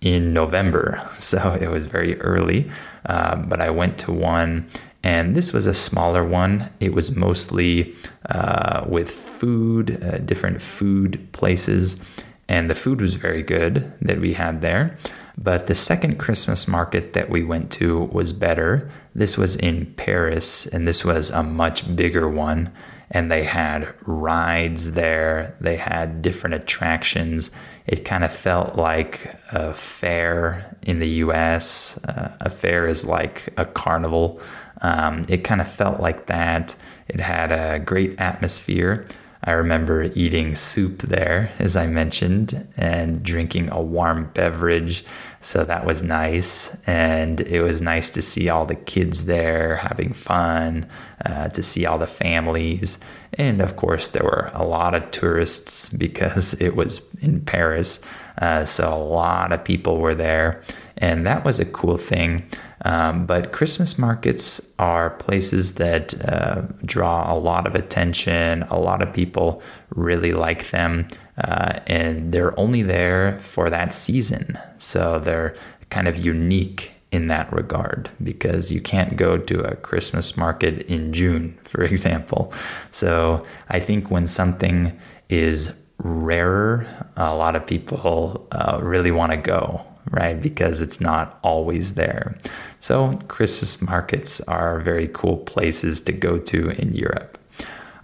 in 0.00 0.32
November. 0.32 1.06
So 1.18 1.56
it 1.60 1.68
was 1.68 1.86
very 1.86 2.20
early, 2.20 2.70
uh, 3.06 3.36
but 3.36 3.60
I 3.60 3.70
went 3.70 3.98
to 3.98 4.12
one. 4.12 4.68
And 5.02 5.34
this 5.34 5.52
was 5.52 5.66
a 5.66 5.74
smaller 5.74 6.24
one. 6.24 6.70
It 6.80 6.94
was 6.94 7.14
mostly 7.14 7.94
uh, 8.30 8.84
with 8.88 9.10
food, 9.10 10.02
uh, 10.02 10.18
different 10.18 10.62
food 10.62 11.28
places. 11.32 12.02
And 12.48 12.70
the 12.70 12.74
food 12.74 13.00
was 13.00 13.14
very 13.14 13.42
good 13.42 13.92
that 14.00 14.20
we 14.20 14.34
had 14.34 14.60
there. 14.60 14.96
But 15.36 15.66
the 15.66 15.74
second 15.74 16.18
Christmas 16.18 16.68
market 16.68 17.12
that 17.14 17.28
we 17.28 17.42
went 17.42 17.70
to 17.72 18.04
was 18.06 18.32
better. 18.32 18.88
This 19.14 19.36
was 19.36 19.56
in 19.56 19.86
Paris, 19.94 20.66
and 20.66 20.86
this 20.86 21.04
was 21.04 21.30
a 21.30 21.42
much 21.42 21.96
bigger 21.96 22.28
one. 22.28 22.72
And 23.10 23.30
they 23.30 23.44
had 23.44 23.94
rides 24.06 24.92
there, 24.92 25.56
they 25.60 25.76
had 25.76 26.22
different 26.22 26.54
attractions. 26.54 27.50
It 27.86 28.04
kind 28.04 28.24
of 28.24 28.32
felt 28.32 28.76
like 28.76 29.38
a 29.52 29.74
fair 29.74 30.76
in 30.82 31.00
the 31.00 31.08
US. 31.08 32.02
Uh, 32.04 32.36
a 32.40 32.50
fair 32.50 32.86
is 32.86 33.04
like 33.04 33.52
a 33.56 33.66
carnival. 33.66 34.40
Um, 34.80 35.24
it 35.28 35.44
kind 35.44 35.60
of 35.60 35.70
felt 35.70 36.00
like 36.00 36.26
that. 36.26 36.74
It 37.08 37.20
had 37.20 37.52
a 37.52 37.78
great 37.78 38.18
atmosphere. 38.20 39.04
I 39.46 39.52
remember 39.52 40.04
eating 40.14 40.56
soup 40.56 41.02
there, 41.02 41.52
as 41.58 41.76
I 41.76 41.86
mentioned, 41.86 42.66
and 42.78 43.22
drinking 43.22 43.70
a 43.70 43.80
warm 43.80 44.30
beverage. 44.32 45.04
So 45.42 45.64
that 45.64 45.84
was 45.84 46.02
nice. 46.02 46.74
And 46.86 47.42
it 47.42 47.60
was 47.60 47.82
nice 47.82 48.10
to 48.12 48.22
see 48.22 48.48
all 48.48 48.64
the 48.64 48.74
kids 48.74 49.26
there 49.26 49.76
having 49.76 50.14
fun, 50.14 50.86
uh, 51.26 51.50
to 51.50 51.62
see 51.62 51.84
all 51.84 51.98
the 51.98 52.06
families. 52.06 52.98
And 53.34 53.60
of 53.60 53.76
course, 53.76 54.08
there 54.08 54.24
were 54.24 54.50
a 54.54 54.64
lot 54.64 54.94
of 54.94 55.10
tourists 55.10 55.90
because 56.04 56.54
it 56.60 56.74
was 56.74 57.06
in 57.20 57.42
Paris. 57.42 58.00
Uh, 58.38 58.64
so 58.64 58.92
a 58.92 58.96
lot 58.96 59.52
of 59.52 59.62
people 59.62 59.98
were 59.98 60.14
there. 60.14 60.62
And 60.98 61.26
that 61.26 61.44
was 61.44 61.58
a 61.58 61.64
cool 61.64 61.96
thing. 61.96 62.48
Um, 62.84 63.26
but 63.26 63.52
Christmas 63.52 63.98
markets 63.98 64.60
are 64.78 65.10
places 65.10 65.74
that 65.74 66.14
uh, 66.28 66.62
draw 66.84 67.32
a 67.32 67.36
lot 67.38 67.66
of 67.66 67.74
attention. 67.74 68.62
A 68.64 68.78
lot 68.78 69.02
of 69.02 69.12
people 69.12 69.62
really 69.90 70.32
like 70.32 70.70
them, 70.70 71.08
uh, 71.38 71.80
and 71.86 72.32
they're 72.32 72.58
only 72.58 72.82
there 72.82 73.38
for 73.38 73.70
that 73.70 73.94
season. 73.94 74.58
So 74.78 75.18
they're 75.18 75.54
kind 75.90 76.06
of 76.06 76.18
unique 76.18 76.92
in 77.10 77.28
that 77.28 77.50
regard 77.52 78.10
because 78.22 78.72
you 78.72 78.80
can't 78.80 79.16
go 79.16 79.38
to 79.38 79.60
a 79.60 79.76
Christmas 79.76 80.36
market 80.36 80.82
in 80.82 81.12
June, 81.12 81.56
for 81.62 81.82
example. 81.82 82.52
So 82.90 83.46
I 83.68 83.80
think 83.80 84.10
when 84.10 84.26
something 84.26 84.98
is 85.28 85.74
rarer, 85.98 86.86
a 87.16 87.34
lot 87.34 87.56
of 87.56 87.66
people 87.66 88.46
uh, 88.52 88.78
really 88.82 89.12
want 89.12 89.32
to 89.32 89.38
go 89.38 89.86
right? 90.10 90.40
Because 90.40 90.80
it's 90.80 91.00
not 91.00 91.38
always 91.42 91.94
there. 91.94 92.36
So, 92.80 93.14
Christmas 93.28 93.80
markets 93.80 94.40
are 94.42 94.80
very 94.80 95.08
cool 95.08 95.38
places 95.38 96.00
to 96.02 96.12
go 96.12 96.38
to 96.38 96.70
in 96.70 96.92
Europe. 96.92 97.38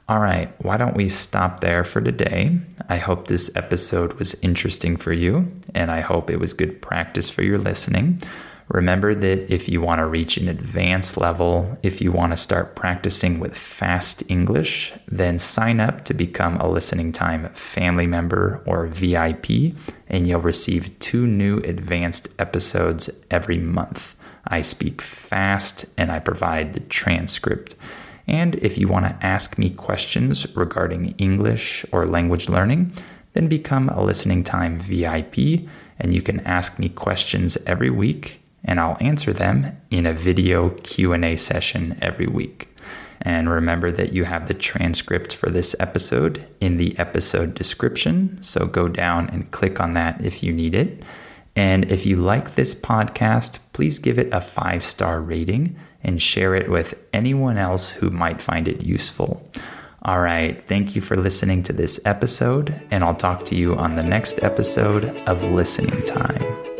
All 0.09 0.19
right, 0.19 0.53
why 0.65 0.77
don't 0.77 0.97
we 0.97 1.09
stop 1.09 1.61
there 1.61 1.85
for 1.85 2.01
today? 2.01 2.59
I 2.89 2.97
hope 2.97 3.29
this 3.29 3.55
episode 3.55 4.15
was 4.15 4.35
interesting 4.43 4.97
for 4.97 5.13
you, 5.13 5.53
and 5.73 5.89
I 5.89 6.01
hope 6.01 6.31
it 6.31 6.41
was 6.41 6.53
good 6.53 6.83
practice 6.83 7.31
for 7.31 7.43
your 7.43 7.59
listening. 7.59 8.21
Remember 8.73 9.17
that 9.17 9.53
if 9.53 9.69
you 9.69 9.81
want 9.81 9.99
to 9.99 10.07
reach 10.07 10.37
an 10.37 10.49
advanced 10.49 11.17
level, 11.17 11.77
if 11.83 12.01
you 12.01 12.13
want 12.13 12.33
to 12.33 12.37
start 12.37 12.77
practicing 12.77 13.41
with 13.41 13.59
fast 13.59 14.23
English, 14.29 14.93
then 15.09 15.41
sign 15.41 15.81
up 15.81 16.05
to 16.05 16.15
become 16.15 16.55
a 16.57 16.69
listening 16.69 17.11
time 17.11 17.49
family 17.49 18.07
member 18.07 18.63
or 18.67 18.87
VIP, 18.87 19.75
and 20.07 20.29
you'll 20.29 20.41
receive 20.41 20.97
two 21.01 21.27
new 21.27 21.59
advanced 21.59 22.29
episodes 22.39 23.11
every 23.29 23.59
month. 23.59 24.15
I 24.47 24.63
speak 24.63 25.03
fast 25.03 25.87
and 25.99 26.13
I 26.13 26.21
provide 26.21 26.75
the 26.75 26.81
transcript. 26.81 27.75
And 28.29 28.55
if 28.57 28.79
you 28.79 28.87
want 28.87 29.07
to 29.07 29.27
ask 29.27 29.59
me 29.59 29.71
questions 29.71 30.57
regarding 30.57 31.17
English 31.19 31.85
or 31.91 32.07
language 32.07 32.49
learning, 32.49 32.93
then 33.33 33.49
become 33.49 33.89
a 33.89 34.03
listening 34.03 34.45
time 34.45 34.79
VIP 34.79 35.67
and 35.99 36.15
you 36.15 36.23
can 36.23 36.39
ask 36.41 36.79
me 36.79 36.89
questions 36.89 37.59
every 37.67 37.91
week 37.91 38.40
and 38.65 38.81
I'll 38.81 38.97
answer 39.01 39.33
them 39.33 39.81
in 39.91 40.07
a 40.07 40.13
video 40.13 40.71
Q&A 40.71 41.37
session 41.37 41.99
every 42.01 42.27
week. 42.27 42.69
And 43.23 43.51
remember 43.51 43.91
that 43.93 44.13
you 44.13 44.25
have 44.25 44.49
the 44.49 44.55
transcript 44.55 45.37
for 45.37 45.51
this 45.51 45.77
episode 45.79 46.47
in 46.61 46.79
the 46.79 46.99
episode 46.99 47.55
description, 47.55 48.43
so 48.43 48.67
go 48.67 48.89
down 48.89 49.29
and 49.29 49.51
click 49.51 49.79
on 49.79 49.93
that 49.95 50.25
if 50.25 50.43
you 50.43 50.53
need 50.53 50.75
it. 50.75 51.03
And 51.55 51.91
if 51.91 52.07
you 52.07 52.17
like 52.17 52.55
this 52.55 52.75
podcast, 52.75 53.59
please 53.73 53.99
give 53.99 54.19
it 54.19 54.33
a 54.33 54.39
5-star 54.39 55.21
rating 55.21 55.77
and 56.03 56.23
share 56.23 56.55
it 56.55 56.71
with 56.71 56.95
anyone 57.13 57.59
else 57.59 57.91
who 57.91 58.09
might 58.09 58.41
find 58.41 58.69
it 58.69 58.87
useful. 58.87 59.47
All 60.03 60.21
right, 60.21 60.59
thank 60.63 60.97
you 60.97 61.03
for 61.03 61.17
listening 61.17 61.63
to 61.65 61.75
this 61.75 62.01
episode, 62.07 62.81
and 62.91 63.05
I'll 63.05 63.15
talk 63.15 63.45
to 63.47 63.55
you 63.55 63.77
on 63.77 63.97
the 63.97 64.03
next 64.03 64.43
episode 64.43 65.05
of 65.27 65.45
Listening 65.45 66.03
Time. 66.07 66.80